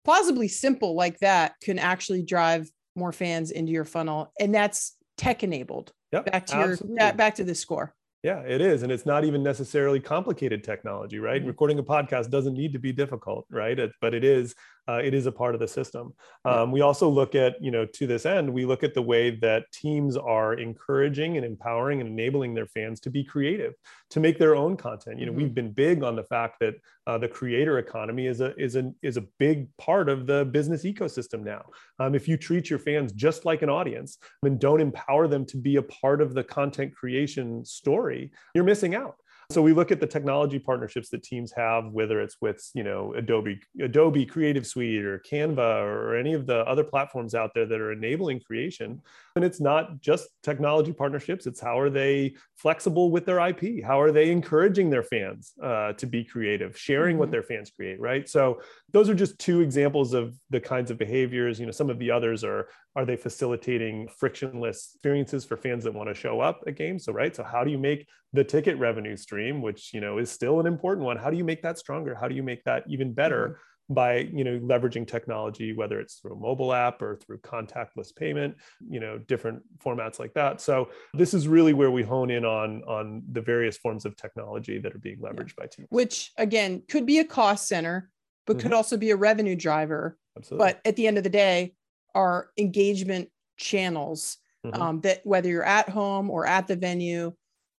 [0.03, 5.43] plausibly simple like that, can actually drive more fans into your funnel, and that's tech
[5.43, 5.91] enabled.
[6.11, 6.97] Yep, back to absolutely.
[6.99, 7.93] your back to the score.
[8.25, 8.81] Yeah, it is.
[8.81, 11.39] And it's not even necessarily complicated technology, right?
[11.39, 11.47] Mm-hmm.
[11.47, 13.77] Recording a podcast doesn't need to be difficult, right?
[13.77, 14.55] It, but it is
[14.87, 16.13] uh, it is a part of the system.
[16.43, 19.31] Um, we also look at, you know, to this end, we look at the way
[19.37, 23.73] that teams are encouraging and empowering and enabling their fans to be creative,
[24.11, 25.19] to make their own content.
[25.19, 25.41] You know, mm-hmm.
[25.41, 26.75] we've been big on the fact that
[27.07, 30.83] uh, the creator economy is a is a is a big part of the business
[30.83, 31.63] ecosystem now.
[31.99, 35.57] Um, if you treat your fans just like an audience and don't empower them to
[35.57, 39.17] be a part of the content creation story, you're missing out.
[39.51, 43.13] So we look at the technology partnerships that teams have, whether it's with you know
[43.13, 47.79] Adobe Adobe Creative Suite or Canva or any of the other platforms out there that
[47.79, 49.01] are enabling creation.
[49.35, 53.83] And it's not just technology partnerships; it's how are they flexible with their IP?
[53.83, 57.19] How are they encouraging their fans uh, to be creative, sharing mm-hmm.
[57.19, 57.99] what their fans create?
[57.99, 58.29] Right.
[58.29, 58.61] So
[58.93, 61.59] those are just two examples of the kinds of behaviors.
[61.59, 65.93] You know, some of the others are are they facilitating frictionless experiences for fans that
[65.93, 67.03] want to show up at games?
[67.03, 67.35] So right.
[67.35, 70.65] So how do you make the ticket revenue stream, which you know is still an
[70.65, 71.17] important one?
[71.17, 72.15] How do you make that stronger?
[72.15, 73.49] How do you make that even better?
[73.49, 78.15] Mm-hmm by you know leveraging technology whether it's through a mobile app or through contactless
[78.15, 78.55] payment
[78.89, 82.81] you know different formats like that so this is really where we hone in on
[82.83, 85.63] on the various forms of technology that are being leveraged yeah.
[85.63, 88.09] by teams which again could be a cost center
[88.47, 88.63] but mm-hmm.
[88.63, 90.65] could also be a revenue driver Absolutely.
[90.65, 91.75] but at the end of the day
[92.15, 94.81] are engagement channels mm-hmm.
[94.81, 97.31] um, that whether you're at home or at the venue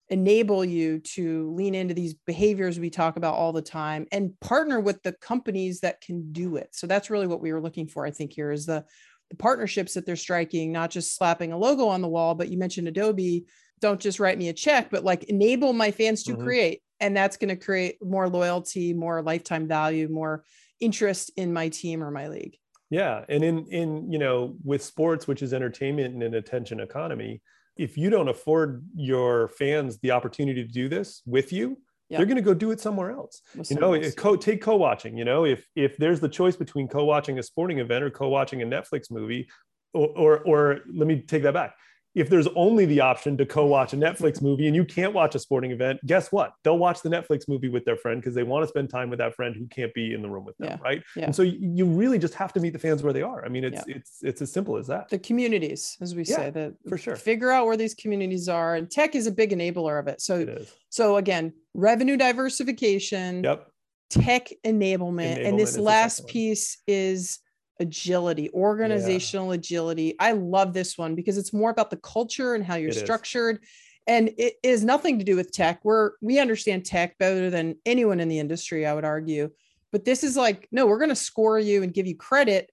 [0.09, 4.79] enable you to lean into these behaviors we talk about all the time and partner
[4.79, 6.69] with the companies that can do it.
[6.73, 8.85] So that's really what we were looking for i think here is the
[9.31, 12.59] the partnerships that they're striking not just slapping a logo on the wall but you
[12.59, 13.45] mentioned adobe
[13.81, 16.43] don't just write me a check but like enable my fans to mm-hmm.
[16.43, 16.81] create.
[16.99, 20.43] And that's going to create more loyalty more lifetime value more
[20.79, 22.57] interest in my team or my league.
[22.89, 27.41] Yeah and in in you know with sports which is entertainment and an attention economy
[27.77, 31.77] if you don't afford your fans the opportunity to do this with you
[32.09, 32.17] yeah.
[32.17, 33.41] they're going to go do it somewhere else.
[33.67, 37.43] You know co- take co-watching you know if if there's the choice between co-watching a
[37.43, 39.47] sporting event or co-watching a netflix movie
[39.93, 41.75] or, or, or let me take that back
[42.15, 45.39] if there's only the option to co-watch a Netflix movie and you can't watch a
[45.39, 46.53] sporting event, guess what?
[46.63, 49.19] They'll watch the Netflix movie with their friend because they want to spend time with
[49.19, 50.77] that friend who can't be in the room with them, yeah.
[50.81, 51.03] right?
[51.15, 51.25] Yeah.
[51.25, 53.45] And so you really just have to meet the fans where they are.
[53.45, 53.97] I mean, it's yeah.
[53.97, 55.09] it's it's as simple as that.
[55.09, 57.17] The communities, as we say, that for sure.
[57.17, 60.21] Figure out where these communities are, and tech is a big enabler of it.
[60.21, 63.43] So so again, revenue diversification.
[63.43, 63.67] Yep.
[64.09, 67.39] Tech enablement, enablement and this last piece is
[67.79, 69.59] agility, organizational yeah.
[69.59, 70.15] agility.
[70.19, 73.59] I love this one because it's more about the culture and how you're it structured.
[73.61, 73.69] Is.
[74.07, 75.79] And it is nothing to do with tech.
[75.83, 79.49] We're we understand tech better than anyone in the industry, I would argue.
[79.91, 82.69] But this is like, no, we're going to score you and give you credit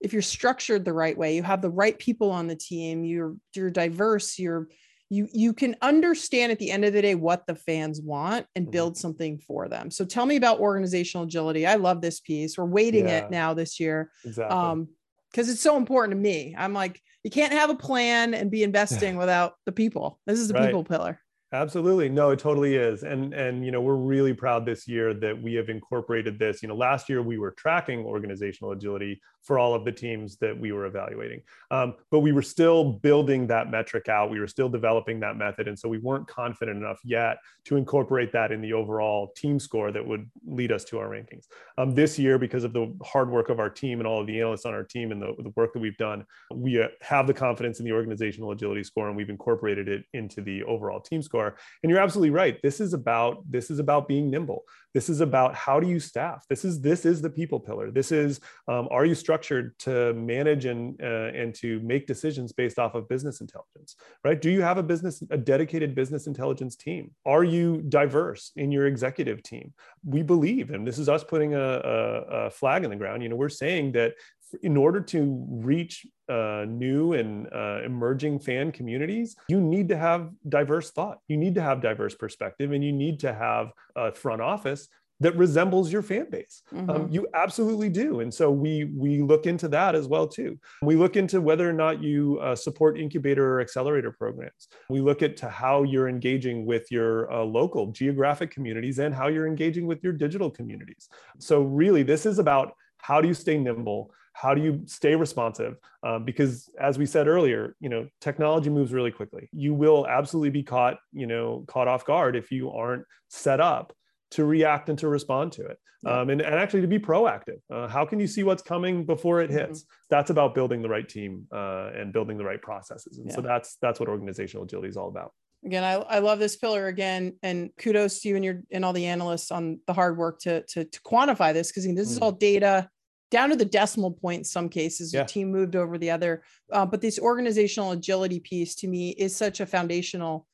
[0.00, 1.34] if you're structured the right way.
[1.34, 3.04] You have the right people on the team.
[3.04, 4.38] You're you're diverse.
[4.38, 4.68] You're
[5.08, 8.66] you you can understand at the end of the day what the fans want and
[8.66, 8.72] mm-hmm.
[8.72, 12.64] build something for them so tell me about organizational agility i love this piece we're
[12.64, 13.18] weighting yeah.
[13.18, 14.56] it now this year exactly.
[14.56, 14.88] um
[15.30, 18.62] because it's so important to me i'm like you can't have a plan and be
[18.64, 20.66] investing without the people this is the right.
[20.66, 21.20] people pillar
[21.56, 22.10] Absolutely.
[22.10, 23.02] No, it totally is.
[23.02, 26.62] And and you know, we're really proud this year that we have incorporated this.
[26.62, 30.58] You know, last year we were tracking organizational agility for all of the teams that
[30.58, 31.40] we were evaluating.
[31.70, 34.28] Um, but we were still building that metric out.
[34.28, 35.68] We were still developing that method.
[35.68, 39.92] And so we weren't confident enough yet to incorporate that in the overall team score
[39.92, 41.46] that would lead us to our rankings.
[41.78, 44.40] Um, this year, because of the hard work of our team and all of the
[44.40, 47.34] analysts on our team and the, the work that we've done, we uh, have the
[47.34, 51.45] confidence in the organizational agility score and we've incorporated it into the overall team score.
[51.50, 51.58] For.
[51.82, 52.60] And you're absolutely right.
[52.62, 54.64] This is about this is about being nimble.
[54.94, 56.46] This is about how do you staff.
[56.48, 57.90] This is this is the people pillar.
[57.90, 62.78] This is um, are you structured to manage and uh, and to make decisions based
[62.78, 64.40] off of business intelligence, right?
[64.40, 67.10] Do you have a business a dedicated business intelligence team?
[67.26, 69.74] Are you diverse in your executive team?
[70.04, 73.22] We believe, and this is us putting a, a, a flag in the ground.
[73.22, 74.14] You know, we're saying that
[74.62, 80.30] in order to reach uh, new and uh, emerging fan communities, you need to have
[80.48, 81.18] diverse thought.
[81.28, 84.88] You need to have diverse perspective, and you need to have a front office
[85.20, 86.62] that resembles your fan base.
[86.72, 86.90] Um, mm-hmm.
[86.90, 90.58] Um, you absolutely do, and so we we look into that as well too.
[90.82, 94.68] We look into whether or not you uh, support incubator or accelerator programs.
[94.90, 99.28] We look at to how you're engaging with your uh, local geographic communities and how
[99.28, 101.08] you're engaging with your digital communities.
[101.38, 105.76] So really, this is about how do you stay nimble how do you stay responsive?
[106.02, 109.48] Um, because as we said earlier you know technology moves really quickly.
[109.52, 113.92] You will absolutely be caught you know caught off guard if you aren't set up
[114.32, 115.78] to react and to respond to it.
[116.04, 117.58] Um, and, and actually to be proactive.
[117.72, 119.80] Uh, how can you see what's coming before it hits?
[119.80, 120.06] Mm-hmm.
[120.10, 123.18] that's about building the right team uh, and building the right processes.
[123.18, 123.34] And yeah.
[123.34, 125.32] so that's that's what organizational agility is all about.
[125.64, 128.92] Again I, I love this pillar again and kudos to you and your and all
[128.92, 132.22] the analysts on the hard work to to, to quantify this because this is mm.
[132.22, 132.88] all data
[133.30, 135.24] down to the decimal point in some cases yeah.
[135.24, 139.60] team moved over the other uh, but this organizational agility piece to me is such
[139.60, 140.46] a foundational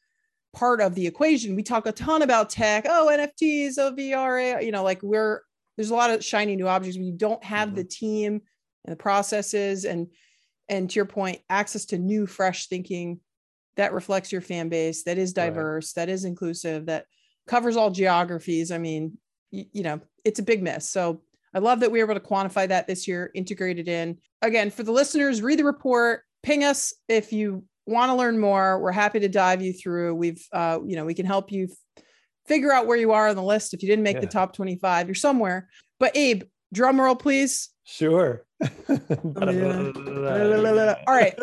[0.52, 4.72] part of the equation we talk a ton about tech oh nfts oh vr you
[4.72, 5.42] know like we're
[5.76, 7.76] there's a lot of shiny new objects we don't have mm-hmm.
[7.76, 8.40] the team
[8.85, 10.08] and the processes and
[10.68, 13.20] and to your point access to new fresh thinking
[13.76, 16.02] that reflects your fan base that is diverse right.
[16.02, 17.06] that is inclusive that
[17.46, 19.16] covers all geographies i mean
[19.50, 21.22] you, you know it's a big miss so
[21.54, 24.18] I love that we were able to quantify that this year, integrated in.
[24.40, 28.78] Again, for the listeners, read the report, ping us if you want to learn more.
[28.78, 30.14] We're happy to dive you through.
[30.14, 32.04] We've, uh, you know, we can help you f-
[32.46, 33.74] figure out where you are on the list.
[33.74, 34.20] If you didn't make yeah.
[34.20, 35.68] the top 25, you're somewhere.
[36.00, 37.70] But Abe, drum roll, please.
[37.84, 38.44] Sure.
[38.88, 38.96] All
[41.06, 41.34] right.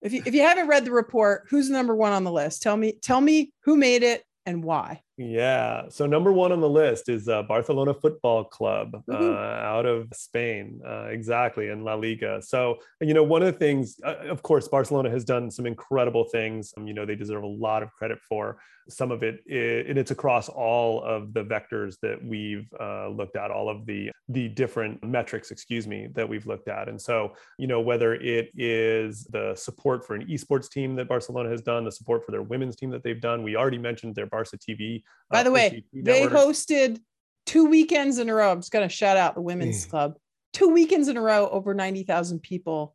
[0.00, 2.62] If you, if you haven't read the report, who's number one on the list?
[2.62, 5.02] Tell me, tell me who made it and why.
[5.18, 5.88] Yeah.
[5.88, 10.80] So number one on the list is uh, Barcelona Football Club uh, out of Spain.
[10.86, 11.70] Uh, exactly.
[11.70, 12.40] In La Liga.
[12.40, 16.24] So, you know, one of the things, uh, of course, Barcelona has done some incredible
[16.24, 16.72] things.
[16.76, 20.10] Um, you know, they deserve a lot of credit for some of it, and it's
[20.10, 25.02] across all of the vectors that we've uh, looked at, all of the the different
[25.02, 26.88] metrics, excuse me, that we've looked at.
[26.88, 31.48] And so, you know, whether it is the support for an esports team that Barcelona
[31.48, 33.42] has done, the support for their women's team that they've done.
[33.42, 37.00] We already mentioned their Barca TV by uh, the way, they hosted
[37.46, 38.52] two weekends in a row.
[38.52, 40.16] I'm just going to shout out the women's club.
[40.52, 42.94] Two weekends in a row, over 90,000 people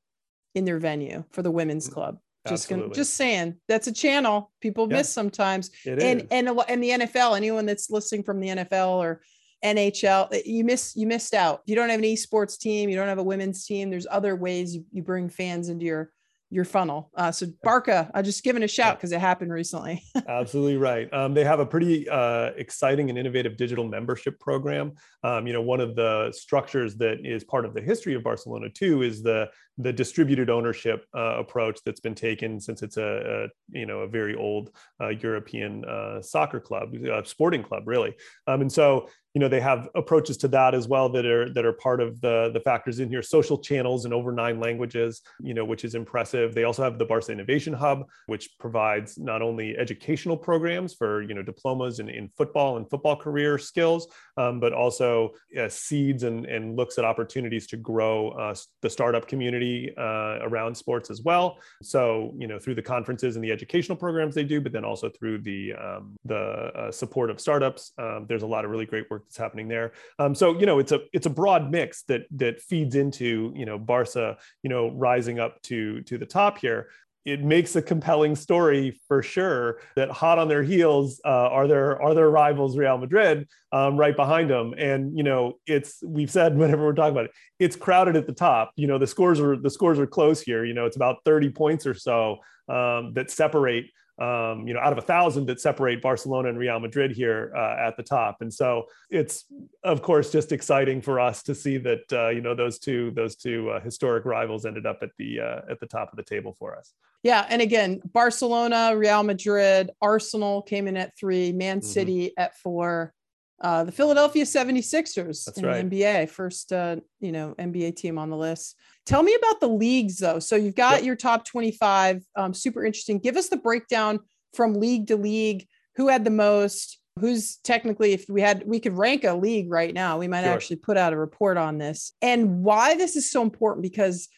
[0.55, 2.17] in their venue for the women's mm, club.
[2.47, 5.71] Just gonna, just saying that's a channel people yeah, miss sometimes.
[5.85, 6.27] and is.
[6.29, 9.21] and and the NFL, anyone that's listening from the NFL or
[9.63, 11.61] NHL, eh, you miss you missed out.
[11.65, 13.89] You don't have an esports team, you don't have a women's team.
[13.89, 16.11] There's other ways you, you bring fans into your
[16.53, 17.09] your funnel.
[17.15, 20.03] Uh, so Barca, I just given a shout because it happened recently.
[20.27, 21.11] Absolutely right.
[21.13, 24.93] Um, they have a pretty uh, exciting and innovative digital membership program.
[25.23, 28.69] Um, you know, one of the structures that is part of the history of Barcelona
[28.69, 33.77] too is the the distributed ownership uh, approach that's been taken since it's a, a
[33.77, 34.69] you know a very old
[35.01, 38.13] uh, European uh, soccer club, uh, sporting club, really.
[38.45, 41.65] Um, and so you know they have approaches to that as well that are that
[41.65, 43.21] are part of the the factors in here.
[43.21, 46.53] Social channels in over nine languages you know which is impressive.
[46.53, 51.33] They also have the barca innovation hub which provides not only educational programs for you
[51.33, 56.45] know diplomas in, in football and football career skills um, but also uh, seeds and
[56.45, 61.57] and looks at opportunities to grow uh, the startup community uh, around sports as well.
[61.81, 65.09] So you know through the conferences and the educational programs they do but then also
[65.09, 69.09] through the um, the uh, support of startups um, there's a lot of really great
[69.09, 69.93] work that's happening there.
[70.19, 73.65] Um, so you know, it's a it's a broad mix that that feeds into you
[73.65, 76.89] know Barca, you know, rising up to to the top here.
[77.25, 79.79] It makes a compelling story for sure.
[79.95, 84.15] That hot on their heels uh, are their are their rivals Real Madrid um, right
[84.15, 88.15] behind them, and you know it's we've said whenever we're talking about it, it's crowded
[88.15, 88.71] at the top.
[88.75, 90.65] You know the scores are the scores are close here.
[90.65, 93.85] You know it's about thirty points or so um, that separate
[94.19, 97.87] um, you know, out of a thousand that separate Barcelona and Real Madrid here uh,
[97.87, 98.41] at the top.
[98.41, 99.45] And so it's,
[99.83, 103.35] of course, just exciting for us to see that uh, you know those two those
[103.35, 106.53] two uh, historic rivals ended up at the uh, at the top of the table
[106.53, 106.93] for us.
[107.23, 111.87] Yeah, and again, Barcelona, Real Madrid, Arsenal came in at three, Man mm-hmm.
[111.87, 112.41] City mm-hmm.
[112.41, 113.13] at four.
[113.61, 115.89] Uh, the Philadelphia 76ers That's in right.
[115.89, 118.75] the NBA, first uh, you know NBA team on the list.
[119.05, 120.39] Tell me about the leagues though.
[120.39, 121.03] So you've got yep.
[121.03, 123.19] your top 25, um, super interesting.
[123.19, 124.19] Give us the breakdown
[124.53, 128.93] from league to league who had the most who's technically if we had we could
[128.93, 130.53] rank a league right now we might sure.
[130.53, 134.29] actually put out a report on this and why this is so important because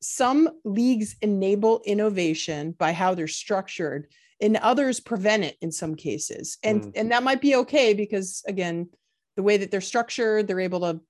[0.00, 4.06] some leagues enable innovation by how they're structured
[4.40, 6.92] and others prevent it in some cases and mm.
[6.94, 8.88] and that might be okay because again
[9.36, 11.00] the way that they're structured they're able to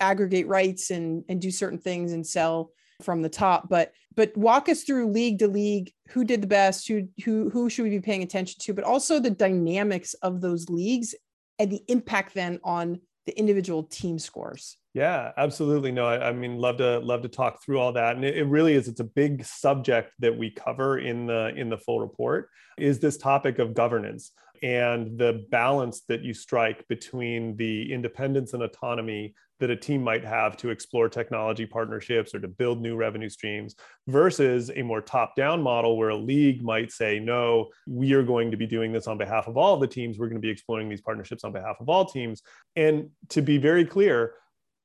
[0.00, 2.70] aggregate rights and and do certain things and sell
[3.02, 3.68] from the top.
[3.68, 7.68] But but walk us through league to league who did the best who who who
[7.68, 11.14] should we be paying attention to but also the dynamics of those leagues
[11.58, 14.76] and the impact then on the individual team scores.
[14.92, 15.90] Yeah absolutely.
[15.90, 18.16] No I, I, mean love to love to talk through all that.
[18.16, 21.68] And it, it, really is it's a big subject that we cover in the in
[21.68, 27.56] the full report is this topic of governance and the balance that you strike between
[27.56, 32.48] the independence and autonomy that a team might have to explore technology partnerships or to
[32.48, 33.76] build new revenue streams
[34.08, 38.50] versus a more top down model where a league might say, no, we are going
[38.50, 40.18] to be doing this on behalf of all the teams.
[40.18, 42.42] We're going to be exploring these partnerships on behalf of all teams.
[42.74, 44.34] And to be very clear,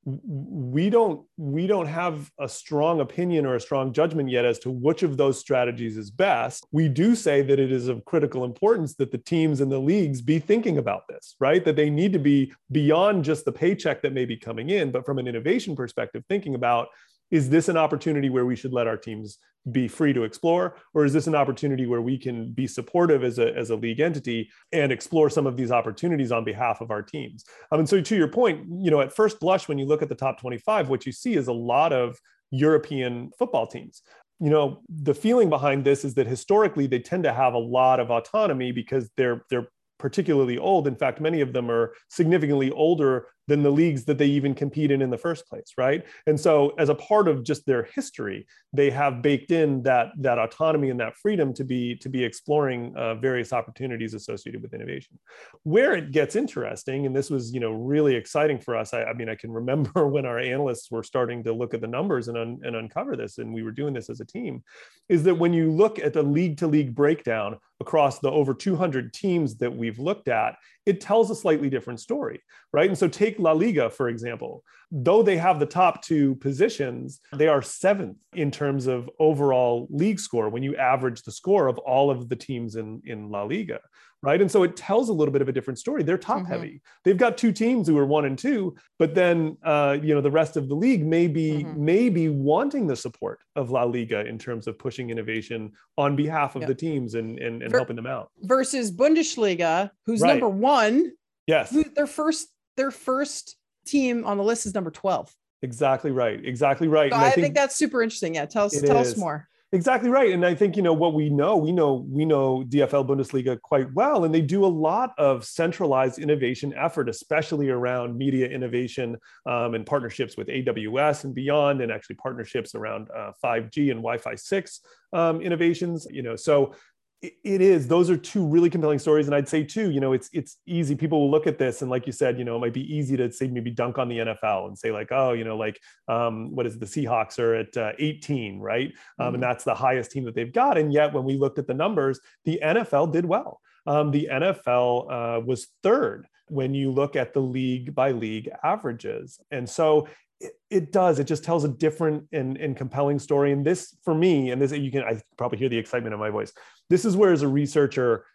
[0.06, 4.72] we don't we don't have a strong opinion or a strong judgment yet as to
[4.72, 6.66] which of those strategies is best.
[6.72, 10.22] We do say that it is of critical importance that the teams and the leagues
[10.22, 11.64] be thinking about this right?
[11.66, 15.06] That they need to be beyond just the paycheck that may be coming in but
[15.06, 16.88] from an innovation perspective thinking about
[17.32, 19.38] is this an opportunity where we should let our teams
[19.72, 20.76] be free to explore?
[20.94, 24.00] Or is this an opportunity where we can be supportive as a, as a league
[24.00, 27.46] entity and explore some of these opportunities on behalf of our teams?
[27.72, 30.10] Um, and so to your point you know at first blush when you look at
[30.10, 32.18] the top 25 what you see is a lot of
[32.52, 34.02] european football teams.
[34.40, 38.00] You know the feeling behind this is that historically they tend to have a lot
[38.00, 39.68] of autonomy because they're they're
[40.00, 40.88] particularly old.
[40.88, 44.92] In fact, many of them are significantly older than the leagues that they even compete
[44.92, 46.06] in in the first place, right?
[46.28, 50.38] And so, as a part of just their history, they have baked in that that
[50.38, 55.18] autonomy and that freedom to be to be exploring uh, various opportunities associated with innovation.
[55.64, 58.94] Where it gets interesting, and this was you know really exciting for us.
[58.94, 61.88] I, I mean, I can remember when our analysts were starting to look at the
[61.88, 64.64] numbers and, un, and uncover this, and we were doing this as a team,
[65.10, 69.14] is that when you look at the league to league breakdown across the over 200
[69.14, 70.56] teams that we've looked at,
[70.90, 72.42] it tells a slightly different story,
[72.74, 72.90] right?
[72.90, 74.64] And so take La Liga, for example.
[74.92, 80.20] Though they have the top two positions, they are seventh in terms of overall league
[80.20, 83.80] score when you average the score of all of the teams in, in La Liga
[84.22, 84.42] right?
[84.42, 86.04] And so it tells a little bit of a different story.
[86.04, 86.52] They're top mm-hmm.
[86.52, 86.82] heavy.
[87.04, 90.32] They've got two teams who are one and two, but then uh, you know the
[90.32, 91.86] rest of the league may be mm-hmm.
[91.86, 96.56] may be wanting the support of La Liga in terms of pushing innovation on behalf
[96.56, 96.70] of yep.
[96.70, 98.32] the teams and and, and Ver- helping them out.
[98.42, 100.32] Versus Bundesliga, who's right.
[100.32, 101.12] number one.
[101.48, 103.56] Yes, their first their first
[103.86, 105.34] team on the list is number twelve.
[105.62, 106.44] Exactly right.
[106.44, 107.12] Exactly right.
[107.12, 108.36] So I, I think, think, that's super interesting.
[108.36, 109.14] Yeah, tell us tell is.
[109.14, 109.49] us more.
[109.72, 110.34] Exactly right.
[110.34, 113.94] And I think, you know, what we know, we know, we know DFL Bundesliga quite
[113.94, 119.76] well, and they do a lot of centralized innovation effort, especially around media innovation um,
[119.76, 124.80] and partnerships with AWS and beyond, and actually partnerships around uh, 5G and Wi-Fi 6
[125.14, 126.74] um, innovations, you know, so
[127.22, 130.30] it is those are two really compelling stories and i'd say too you know it's
[130.32, 132.74] it's easy people will look at this and like you said you know it might
[132.74, 135.58] be easy to say maybe dunk on the nfl and say like oh you know
[135.58, 139.34] like um, what is it, the seahawks are at uh, 18 right um, mm-hmm.
[139.36, 141.74] and that's the highest team that they've got and yet when we looked at the
[141.74, 147.34] numbers the nfl did well um, the nfl uh, was third when you look at
[147.34, 150.08] the league by league averages and so
[150.42, 151.20] it, it, does.
[151.20, 153.52] It just tells a different and, and compelling story.
[153.52, 156.30] And this, for me, and this you can I probably hear the excitement in my
[156.30, 156.54] voice.
[156.90, 158.26] This is where, as a researcher,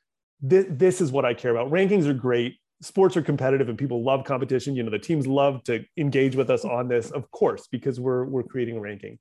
[0.48, 1.70] th- this is what I care about.
[1.70, 2.56] Rankings are great.
[2.82, 4.76] Sports are competitive, and people love competition.
[4.76, 8.24] You know, the teams love to engage with us on this, of course, because we're
[8.24, 9.18] we're creating a ranking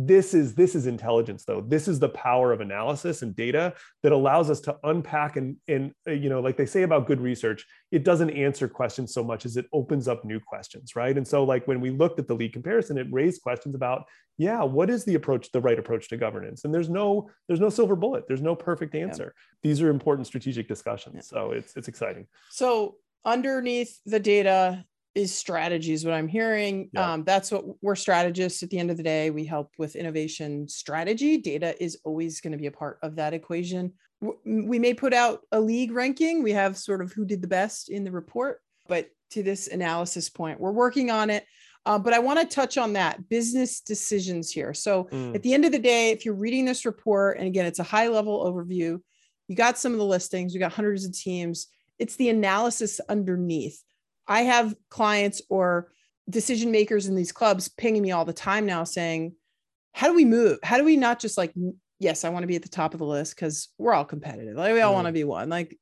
[0.00, 1.60] this is this is intelligence though.
[1.60, 5.92] This is the power of analysis and data that allows us to unpack and and
[6.06, 9.44] uh, you know like they say about good research it doesn't answer questions so much
[9.44, 11.16] as it opens up new questions right?
[11.16, 14.04] And so like when we looked at the lead comparison it raised questions about
[14.36, 16.64] yeah what is the approach the right approach to governance?
[16.64, 18.22] And there's no there's no silver bullet.
[18.28, 19.34] There's no perfect answer.
[19.34, 19.68] Yeah.
[19.68, 21.16] these are important strategic discussions.
[21.16, 21.22] Yeah.
[21.22, 22.28] so it's it's exciting.
[22.50, 22.94] So
[23.24, 24.84] underneath the data
[25.18, 27.12] is strategy is what i'm hearing yeah.
[27.12, 30.68] um, that's what we're strategists at the end of the day we help with innovation
[30.68, 33.92] strategy data is always going to be a part of that equation
[34.44, 37.88] we may put out a league ranking we have sort of who did the best
[37.88, 41.44] in the report but to this analysis point we're working on it
[41.84, 45.34] uh, but i want to touch on that business decisions here so mm.
[45.34, 47.84] at the end of the day if you're reading this report and again it's a
[47.84, 49.00] high level overview
[49.48, 51.66] you got some of the listings you got hundreds of teams
[51.98, 53.82] it's the analysis underneath
[54.28, 55.90] I have clients or
[56.28, 59.34] decision makers in these clubs pinging me all the time now saying,
[59.92, 60.58] how do we move?
[60.62, 61.52] How do we not just like
[62.00, 64.56] yes, I want to be at the top of the list because we're all competitive.
[64.56, 64.96] Like we all Mm.
[64.96, 65.48] want to be one.
[65.48, 65.76] Like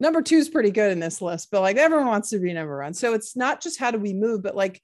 [0.00, 2.80] number two is pretty good in this list, but like everyone wants to be number
[2.80, 2.94] one.
[2.94, 4.80] So it's not just how do we move, but like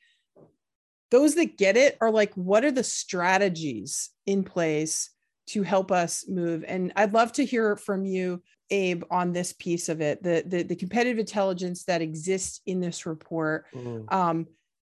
[1.10, 5.10] those that get it are like, what are the strategies in place
[5.48, 6.64] to help us move?
[6.66, 10.62] And I'd love to hear from you, Abe, on this piece of it, the the,
[10.62, 13.66] the competitive intelligence that exists in this report.
[13.74, 14.12] Mm.
[14.12, 14.46] Um,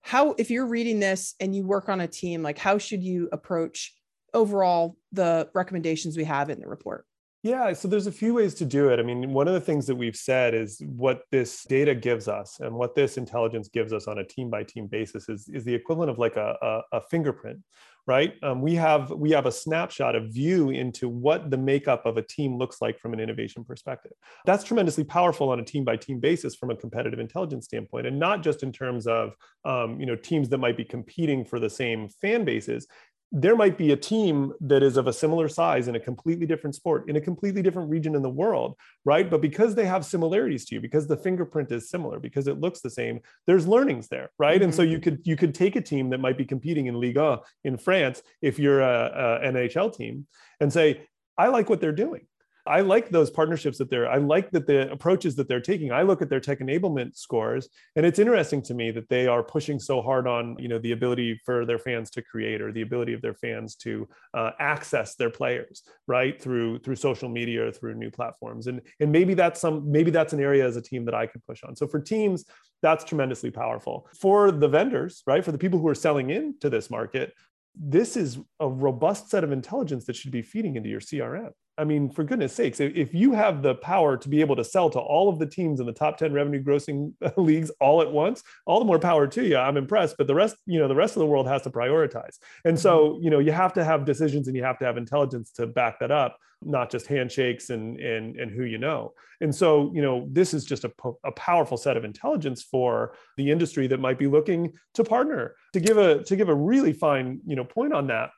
[0.00, 3.28] how if you're reading this and you work on a team, like how should you
[3.32, 3.94] approach
[4.32, 7.04] overall the recommendations we have in the report?
[7.44, 8.98] Yeah, so there's a few ways to do it.
[8.98, 12.58] I mean, one of the things that we've said is what this data gives us
[12.58, 15.74] and what this intelligence gives us on a team by team basis is, is the
[15.74, 17.60] equivalent of like a, a, a fingerprint,
[18.08, 18.32] right?
[18.42, 22.22] Um, we have we have a snapshot, a view into what the makeup of a
[22.22, 24.12] team looks like from an innovation perspective.
[24.46, 28.18] That's tremendously powerful on a team by team basis from a competitive intelligence standpoint, and
[28.18, 29.34] not just in terms of
[29.66, 32.86] um, you know teams that might be competing for the same fan bases
[33.30, 36.74] there might be a team that is of a similar size in a completely different
[36.74, 38.74] sport in a completely different region in the world
[39.04, 39.30] right?
[39.30, 42.80] But because they have similarities to you because the fingerprint is similar because it looks
[42.80, 44.56] the same there's learnings there right?
[44.56, 44.64] Mm-hmm.
[44.64, 47.40] and so you could you could take a team that might be competing in liga
[47.64, 50.26] in france if you're a, a nhl team
[50.60, 51.02] and say
[51.36, 52.26] i like what they're doing
[52.68, 55.90] I like those partnerships that they're, I like that the approaches that they're taking.
[55.90, 59.42] I look at their tech enablement scores, and it's interesting to me that they are
[59.42, 62.82] pushing so hard on, you know, the ability for their fans to create or the
[62.82, 67.72] ability of their fans to uh, access their players, right, through through social media or
[67.72, 68.66] through new platforms.
[68.66, 71.44] And and maybe that's some, maybe that's an area as a team that I could
[71.46, 71.74] push on.
[71.74, 72.44] So for teams,
[72.82, 74.08] that's tremendously powerful.
[74.20, 77.32] For the vendors, right, for the people who are selling into this market,
[77.74, 81.52] this is a robust set of intelligence that should be feeding into your CRM.
[81.78, 84.90] I mean, for goodness sakes, if you have the power to be able to sell
[84.90, 88.42] to all of the teams in the top 10 revenue grossing leagues all at once,
[88.66, 89.56] all the more power to you.
[89.56, 92.38] I'm impressed, but the rest, you know, the rest of the world has to prioritize.
[92.64, 93.24] And so, mm-hmm.
[93.24, 96.00] you know, you have to have decisions and you have to have intelligence to back
[96.00, 99.12] that up, not just handshakes and and and who you know.
[99.40, 100.90] And so, you know, this is just a,
[101.24, 105.54] a powerful set of intelligence for the industry that might be looking to partner.
[105.74, 108.30] To give a to give a really fine, you know, point on that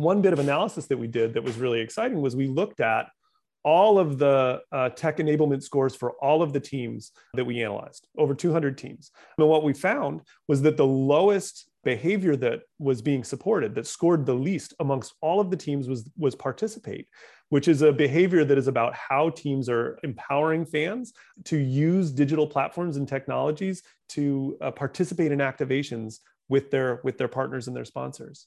[0.00, 3.08] one bit of analysis that we did that was really exciting was we looked at
[3.62, 8.08] all of the uh, tech enablement scores for all of the teams that we analyzed,
[8.16, 9.10] over 200 teams.
[9.36, 14.24] And what we found was that the lowest behavior that was being supported, that scored
[14.24, 17.06] the least amongst all of the teams, was, was participate,
[17.50, 21.12] which is a behavior that is about how teams are empowering fans
[21.44, 27.28] to use digital platforms and technologies to uh, participate in activations with their, with their
[27.28, 28.46] partners and their sponsors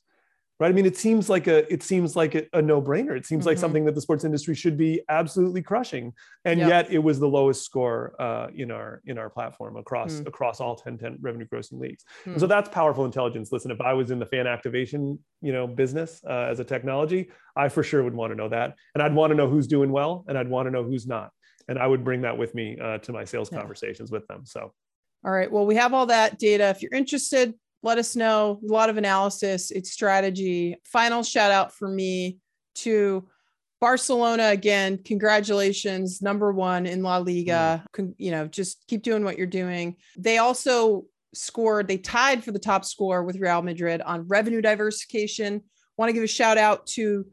[0.64, 3.42] right i mean it seems like a it seems like a, a no-brainer it seems
[3.42, 3.50] mm-hmm.
[3.50, 6.14] like something that the sports industry should be absolutely crushing
[6.46, 6.70] and yep.
[6.70, 10.28] yet it was the lowest score uh, in our in our platform across mm.
[10.28, 12.32] across all 10 10 revenue grossing leagues mm.
[12.32, 15.68] and so that's powerful intelligence listen if i was in the fan activation you know
[15.68, 19.14] business uh, as a technology i for sure would want to know that and i'd
[19.14, 21.32] want to know who's doing well and i'd want to know who's not
[21.68, 23.60] and i would bring that with me uh, to my sales yeah.
[23.60, 24.72] conversations with them so
[25.26, 27.54] all right well we have all that data if you're interested
[27.84, 28.60] let us know.
[28.68, 30.78] A lot of analysis, it's strategy.
[30.86, 32.40] Final shout out for me
[32.76, 33.28] to
[33.82, 34.98] Barcelona again.
[35.04, 37.84] Congratulations, number one in La Liga.
[37.96, 38.16] Mm.
[38.18, 39.98] You know, just keep doing what you're doing.
[40.18, 45.62] They also scored, they tied for the top score with Real Madrid on revenue diversification.
[45.98, 47.26] Want to give a shout out to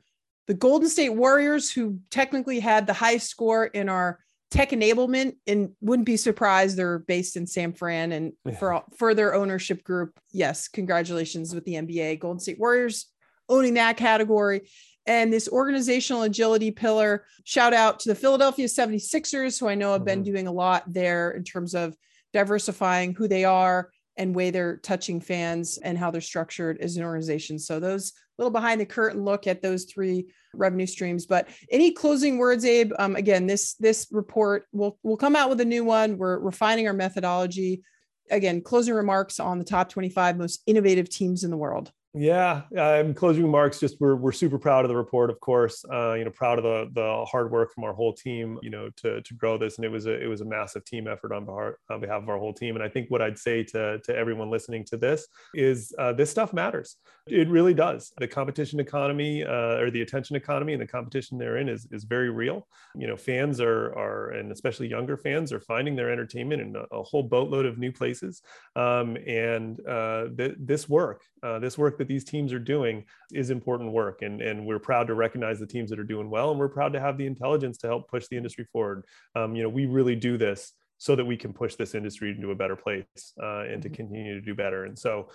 [0.49, 4.19] the Golden State Warriors, who technically had the highest score in our
[4.51, 8.57] tech enablement and wouldn't be surprised they're based in San Fran and yeah.
[8.57, 13.07] for for their ownership group yes congratulations with the NBA Golden State Warriors
[13.49, 14.69] owning that category
[15.07, 20.01] and this organizational agility pillar shout out to the Philadelphia 76ers who I know have
[20.01, 20.07] mm-hmm.
[20.07, 21.97] been doing a lot there in terms of
[22.33, 23.91] diversifying who they are
[24.21, 28.51] and way they're touching fans and how they're structured as an organization so those little
[28.51, 31.27] behind the curtain look at those three revenue streams.
[31.27, 32.93] But any closing words, Abe?
[32.99, 36.17] Um, again, this this report will will come out with a new one.
[36.17, 37.83] We're refining our methodology.
[38.31, 41.93] Again, closing remarks on the top 25 most innovative teams in the world.
[42.13, 43.79] Yeah, I'm closing remarks.
[43.79, 45.85] Just we're we're super proud of the report, of course.
[45.85, 48.59] Uh, you know, proud of the the hard work from our whole team.
[48.63, 51.07] You know, to to grow this, and it was a it was a massive team
[51.07, 52.75] effort on behalf on behalf of our whole team.
[52.75, 56.31] And I think what I'd say to to everyone listening to this is uh, this
[56.31, 56.97] stuff matters.
[57.29, 58.13] It really does.
[58.19, 62.31] The competition economy uh, or the attention economy and the competition therein is is very
[62.31, 62.67] real.
[62.97, 66.83] You know, fans are are and especially younger fans are finding their entertainment in a,
[66.91, 68.43] a whole boatload of new places.
[68.75, 73.51] Um, and uh, th- this work, uh, this work that these teams are doing is
[73.51, 74.23] important work.
[74.23, 76.51] And, and we're proud to recognize the teams that are doing well.
[76.51, 79.05] And we're proud to have the intelligence to help push the industry forward.
[79.37, 82.51] Um, you know, we really do this so that we can push this industry into
[82.51, 83.05] a better place
[83.41, 83.97] uh, and to mm-hmm.
[83.97, 84.85] continue to do better.
[84.87, 85.29] And so,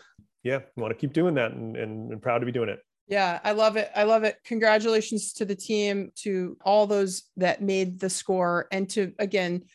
[0.44, 2.80] yeah, we want to keep doing that and, and, and proud to be doing it.
[3.08, 3.92] Yeah, I love it.
[3.96, 4.38] I love it.
[4.46, 9.66] Congratulations to the team, to all those that made the score, and to again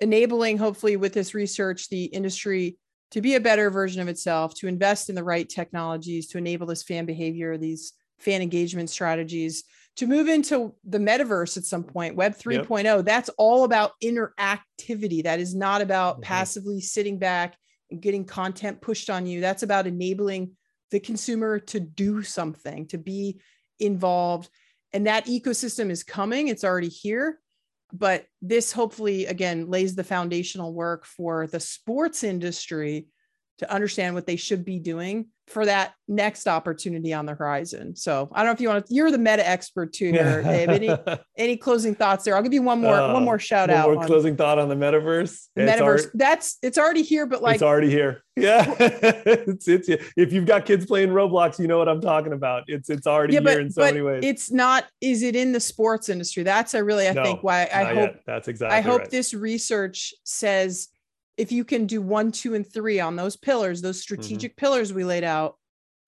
[0.00, 2.76] enabling, hopefully, with this research, the industry
[3.12, 6.66] to be a better version of itself, to invest in the right technologies to enable
[6.66, 9.64] this fan behavior, these fan engagement strategies,
[9.96, 12.84] to move into the metaverse at some point, Web 3.0.
[12.84, 13.04] Yep.
[13.04, 15.22] That's all about interactivity.
[15.22, 16.24] That is not about mm-hmm.
[16.24, 17.56] passively sitting back
[17.90, 19.40] and getting content pushed on you.
[19.40, 20.52] That's about enabling
[20.90, 23.40] the consumer to do something, to be
[23.80, 24.50] involved.
[24.92, 27.40] And that ecosystem is coming, it's already here.
[27.92, 33.06] But this hopefully, again, lays the foundational work for the sports industry
[33.58, 37.94] to understand what they should be doing for that next opportunity on the horizon.
[37.94, 40.68] So I don't know if you want to, you're the meta expert too here, Dave.
[40.68, 40.90] Any,
[41.36, 42.36] any closing thoughts there?
[42.36, 43.94] I'll give you one more, uh, one more shout one out.
[43.94, 45.46] More closing thought on the metaverse.
[45.54, 46.10] The Metaverse.
[46.14, 48.22] that's, it's already here, but like, it's already here.
[48.38, 48.66] Yeah.
[48.78, 52.64] it's, it's, if you've got kids playing Roblox, you know what I'm talking about.
[52.66, 54.20] It's, it's already yeah, here but, in so many ways.
[54.24, 56.42] It's not, is it in the sports industry?
[56.42, 58.22] That's I really, I no, think why I hope yet.
[58.26, 59.10] that's exactly, I hope right.
[59.10, 60.88] this research says,
[61.36, 64.02] if you can do one, two, and three on those pillars, those mm-hmm.
[64.02, 64.64] strategic mm-hmm.
[64.64, 65.56] pillars we laid out,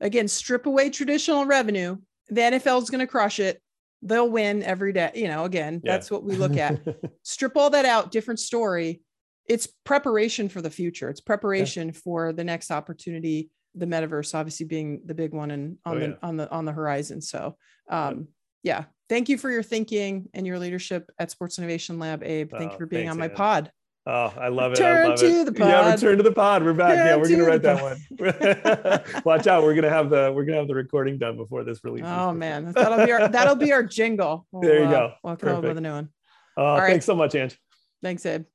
[0.00, 1.96] again, strip away traditional revenue,
[2.28, 3.60] the NFL is going to crush it.
[4.02, 5.10] They'll win every day.
[5.14, 5.92] You know, again, yeah.
[5.92, 6.80] that's what we look at.
[7.22, 9.00] strip all that out, different story.
[9.46, 11.08] It's preparation for the future.
[11.08, 11.94] It's preparation yeah.
[12.04, 13.50] for the next opportunity.
[13.74, 16.14] The metaverse, obviously, being the big one and on oh, the yeah.
[16.22, 17.20] on the on the horizon.
[17.20, 17.56] So,
[17.90, 18.28] um,
[18.62, 18.84] yeah.
[19.08, 22.50] Thank you for your thinking and your leadership at Sports Innovation Lab, Abe.
[22.50, 23.72] Thank oh, you for being thanks, on my pod.
[24.10, 24.78] Oh, I love it.
[24.78, 25.44] Return I love to it.
[25.44, 25.68] the pod.
[25.68, 26.64] Yeah, return to the pod.
[26.64, 26.92] We're back.
[26.92, 29.22] Return yeah, we're gonna write that one.
[29.24, 29.64] Watch out.
[29.64, 32.04] We're gonna have the we're gonna have the recording done before this release.
[32.06, 32.72] Oh man.
[32.72, 34.46] That'll be our that'll be our jingle.
[34.50, 35.12] We'll, there you uh, go.
[35.22, 36.08] We'll come up with a new one.
[36.56, 36.88] Uh, All right.
[36.88, 37.60] Thanks so much, Ange.
[38.02, 38.46] Thanks, Abe.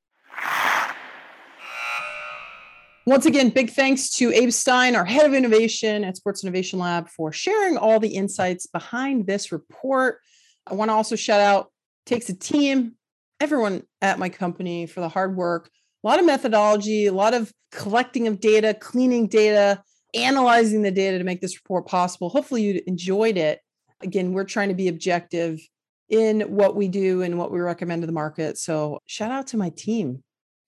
[3.06, 7.10] Once again, big thanks to Abe Stein, our head of innovation at Sports Innovation Lab,
[7.10, 10.18] for sharing all the insights behind this report.
[10.66, 11.72] I want to also shout out
[12.08, 12.96] takes a team
[13.44, 15.70] everyone at my company for the hard work.
[16.04, 19.84] A lot of methodology, a lot of collecting of data, cleaning data,
[20.14, 22.30] analyzing the data to make this report possible.
[22.30, 23.60] Hopefully, you enjoyed it.
[24.02, 25.60] Again, we're trying to be objective
[26.08, 28.58] in what we do and what we recommend to the market.
[28.58, 30.24] So, shout out to my team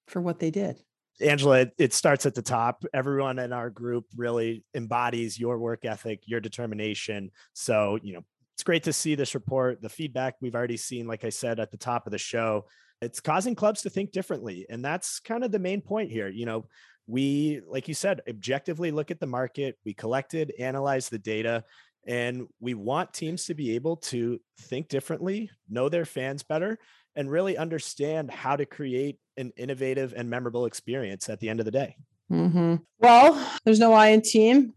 [0.08, 0.78] for what they did.
[1.22, 2.84] Angela, it starts at the top.
[2.94, 7.32] Everyone in our group really embodies your work ethic, your determination.
[7.54, 8.26] So, you know,
[8.56, 9.82] it's great to see this report.
[9.82, 12.66] The feedback we've already seen, like I said at the top of the show,
[13.02, 14.66] it's causing clubs to think differently.
[14.70, 16.30] And that's kind of the main point here.
[16.30, 16.66] You know,
[17.06, 21.66] we, like you said, objectively look at the market, we collected, analyzed the data,
[22.08, 26.80] and we want teams to be able to think differently, know their fans better,
[27.16, 31.66] and really understand how to create an innovative and memorable experience at the end of
[31.66, 31.98] the day.
[32.32, 32.76] Mm-hmm.
[33.00, 34.74] Well, there's no I in team,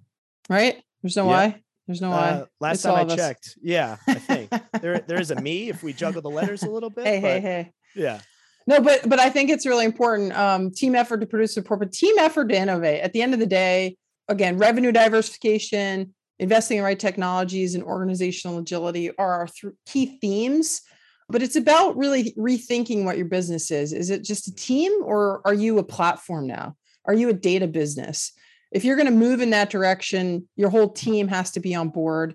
[0.49, 0.83] right?
[1.03, 1.37] There's no yeah.
[1.37, 1.61] I.
[1.89, 5.36] There's no uh, Last it's time I checked, yeah, I think there there is a
[5.41, 7.07] me if we juggle the letters a little bit.
[7.07, 7.72] Hey, hey, hey.
[7.97, 8.20] Yeah.
[8.66, 10.36] No, but but I think it's really important.
[10.36, 13.01] Um, team effort to produce support, but team effort to innovate.
[13.01, 13.97] At the end of the day,
[14.28, 20.82] again, revenue diversification, investing in right technologies, and organizational agility are our th- key themes.
[21.30, 23.95] But it's about really rethinking what your business is.
[23.95, 26.76] Is it just a team, or are you a platform now?
[27.07, 28.32] Are you a data business?
[28.73, 31.89] If you're going to move in that direction, your whole team has to be on
[31.89, 32.35] board.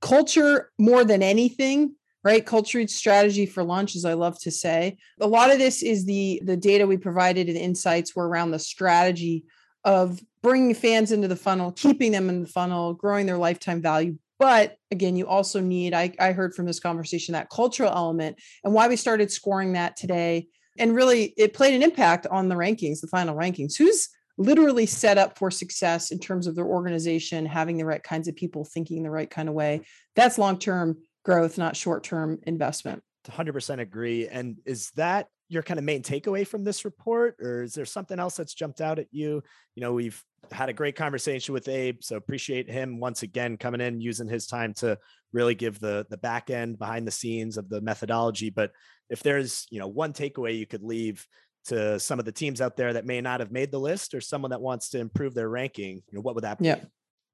[0.00, 2.44] Culture, more than anything, right?
[2.44, 4.98] Culture strategy for lunch, as I love to say.
[5.20, 8.58] A lot of this is the the data we provided and insights were around the
[8.58, 9.44] strategy
[9.84, 14.16] of bringing fans into the funnel, keeping them in the funnel, growing their lifetime value.
[14.38, 18.74] But again, you also need, I, I heard from this conversation, that cultural element and
[18.74, 20.48] why we started scoring that today.
[20.78, 23.76] And really, it played an impact on the rankings, the final rankings.
[23.76, 28.28] Who's literally set up for success in terms of their organization, having the right kinds
[28.28, 29.82] of people thinking the right kind of way.
[30.16, 33.02] That's long term growth, not short term investment.
[33.30, 34.28] 100% agree.
[34.28, 38.18] And is that your kind of main takeaway from this report, or is there something
[38.18, 39.42] else that's jumped out at you?
[39.74, 43.80] You know, we've had a great conversation with Abe, so appreciate him once again coming
[43.80, 44.98] in, using his time to
[45.32, 48.50] really give the the back end behind the scenes of the methodology.
[48.50, 48.72] But
[49.10, 51.26] if there's you know one takeaway you could leave
[51.66, 54.20] to some of the teams out there that may not have made the list or
[54.20, 56.66] someone that wants to improve their ranking, you know, what would that be?
[56.66, 56.80] Yeah.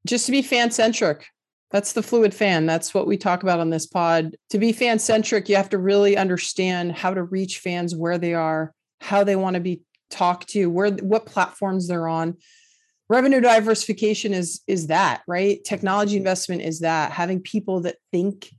[0.07, 1.27] Just to be fan centric.
[1.71, 2.67] That's the fluid fan.
[2.67, 4.37] That's what we talk about on this pod.
[4.51, 8.35] To be fan centric, you have to really understand how to reach fans where they
[8.35, 12.37] are, how they want to be talked to, where what platforms they're on.
[13.09, 15.63] Revenue diversification is is that, right?
[15.65, 17.13] Technology investment is that.
[17.13, 18.51] Having people that think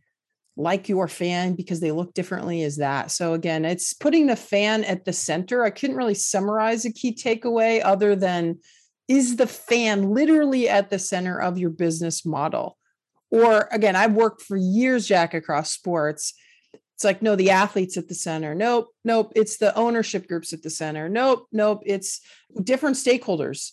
[0.58, 3.12] like your fan because they look differently is that.
[3.12, 5.64] So again, it's putting the fan at the center.
[5.64, 8.60] I couldn't really summarize a key takeaway other than
[9.08, 12.78] is the fan literally at the center of your business model?
[13.30, 16.34] Or again, I've worked for years, Jack, across sports.
[16.96, 18.54] It's like, no, the athletes at the center.
[18.54, 19.32] Nope, nope.
[19.36, 21.10] It's the ownership groups at the center.
[21.10, 21.82] Nope, nope.
[21.86, 22.22] It's
[22.62, 23.72] different stakeholders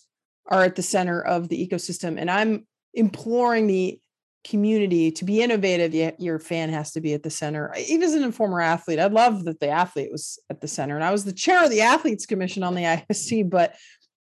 [0.49, 2.19] are at the center of the ecosystem.
[2.19, 3.99] And I'm imploring the
[4.43, 7.73] community to be innovative your fan has to be at the center.
[7.87, 11.03] Even as a former athlete i love that the athlete was at the center and
[11.03, 13.75] i was the chair of the athletes commission on the IOC but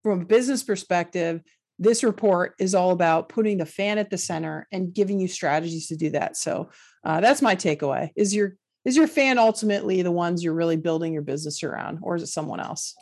[0.04, 1.42] from a business perspective
[1.80, 5.88] this report is all about putting the fan at the center and giving you strategies
[5.88, 6.38] to do that.
[6.38, 6.70] So
[7.04, 8.10] uh, that's my takeaway.
[8.16, 8.56] Is your
[8.86, 12.28] is your fan ultimately the ones you're really building your business around or is it
[12.28, 12.96] someone else?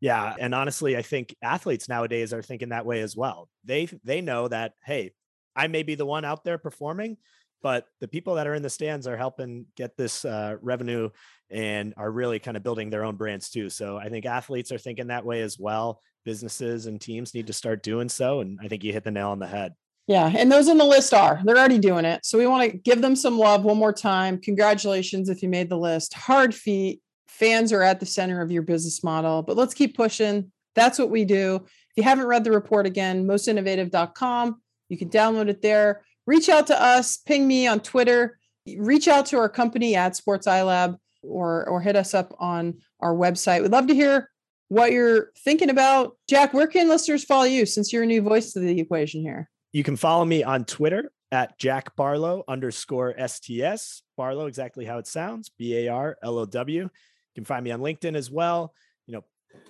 [0.00, 3.48] Yeah and honestly i think athletes nowadays are thinking that way as well.
[3.64, 5.12] They they know that hey
[5.56, 7.16] I may be the one out there performing,
[7.62, 11.08] but the people that are in the stands are helping get this uh, revenue
[11.50, 13.70] and are really kind of building their own brands too.
[13.70, 16.00] So I think athletes are thinking that way as well.
[16.24, 18.40] Businesses and teams need to start doing so.
[18.40, 19.72] And I think you hit the nail on the head.
[20.06, 20.30] Yeah.
[20.36, 22.26] And those on the list are, they're already doing it.
[22.26, 24.38] So we want to give them some love one more time.
[24.38, 26.12] Congratulations if you made the list.
[26.12, 27.00] Hard feat.
[27.28, 30.52] Fans are at the center of your business model, but let's keep pushing.
[30.74, 31.56] That's what we do.
[31.64, 36.02] If you haven't read the report again, mostinnovative.com you can download it there.
[36.26, 38.38] Reach out to us, ping me on Twitter,
[38.78, 43.14] reach out to our company at Sports iLab or or hit us up on our
[43.14, 43.62] website.
[43.62, 44.30] We'd love to hear
[44.68, 46.16] what you're thinking about.
[46.28, 49.50] Jack, where can listeners follow you since you're a new voice to the equation here?
[49.72, 54.02] You can follow me on Twitter at Jack Barlow underscore STS.
[54.16, 56.82] Barlow, exactly how it sounds, B A R L O W.
[56.82, 56.90] You
[57.34, 58.72] can find me on LinkedIn as well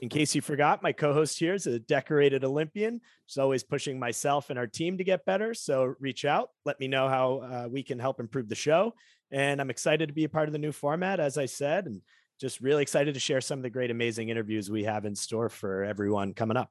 [0.01, 3.01] in case you forgot, my co-host here is a decorated Olympian.
[3.27, 5.55] She's always pushing myself and our team to get better.
[5.55, 8.95] So reach out, let me know how uh, we can help improve the show.
[9.31, 12.03] And I'm excited to be a part of the new format, as I said, and
[12.41, 15.49] just really excited to share some of the great, amazing interviews we have in store
[15.49, 16.71] for everyone coming up.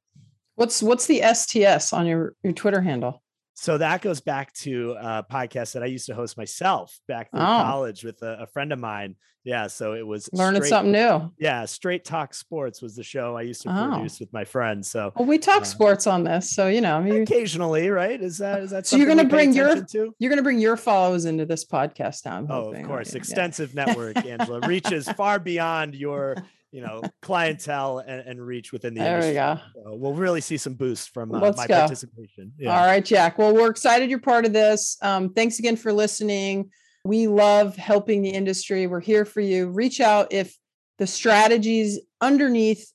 [0.56, 3.23] What's what's the STS on your your Twitter handle?
[3.56, 7.40] So that goes back to a podcast that I used to host myself back in
[7.40, 7.44] oh.
[7.44, 9.16] college with a, a, friend of mine.
[9.44, 11.32] Yeah, so it was learning straight, something new.
[11.38, 13.92] Yeah, Straight Talk Sports was the show I used to oh.
[13.92, 14.90] produce with my friends.
[14.90, 18.20] So well, we talk uh, sports on this, so you know, occasionally, right?
[18.20, 20.16] Is that is that so you're going to bring your to?
[20.18, 22.46] you're going to bring your follows into this podcast now?
[22.50, 23.86] oh, of course, extensive yeah.
[23.86, 26.38] network, Angela, reaches far beyond your
[26.74, 29.32] you know clientele and, and reach within the there industry.
[29.32, 29.60] we go.
[29.76, 31.80] So we'll really see some boost from uh, Let's my go.
[31.80, 32.52] participation.
[32.58, 32.78] Yeah.
[32.78, 33.38] all right jack.
[33.38, 34.98] Well we're excited you're part of this.
[35.02, 36.72] Um, thanks again for listening.
[37.06, 38.88] We love helping the industry.
[38.88, 39.68] We're here for you.
[39.68, 40.58] Reach out if
[40.98, 42.92] the strategies underneath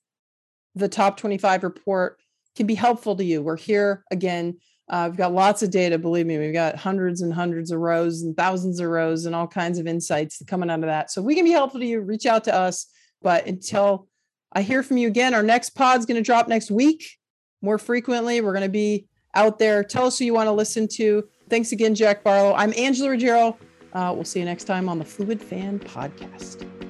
[0.74, 2.18] the top 25 report
[2.56, 3.42] can be helpful to you.
[3.42, 4.58] We're here again.
[4.88, 6.38] Uh, we've got lots of data believe me.
[6.38, 9.86] We've got hundreds and hundreds of rows and thousands of rows and all kinds of
[9.86, 11.10] insights coming out of that.
[11.10, 12.00] So if we can be helpful to you.
[12.00, 12.86] Reach out to us
[13.22, 14.08] but until
[14.52, 17.04] I hear from you again, our next pod's going to drop next week
[17.62, 18.40] more frequently.
[18.40, 19.84] We're going to be out there.
[19.84, 21.24] Tell us who you want to listen to.
[21.48, 22.54] Thanks again, Jack Barlow.
[22.54, 23.58] I'm Angela Ruggiero.
[23.92, 26.87] Uh, we'll see you next time on the Fluid Fan Podcast.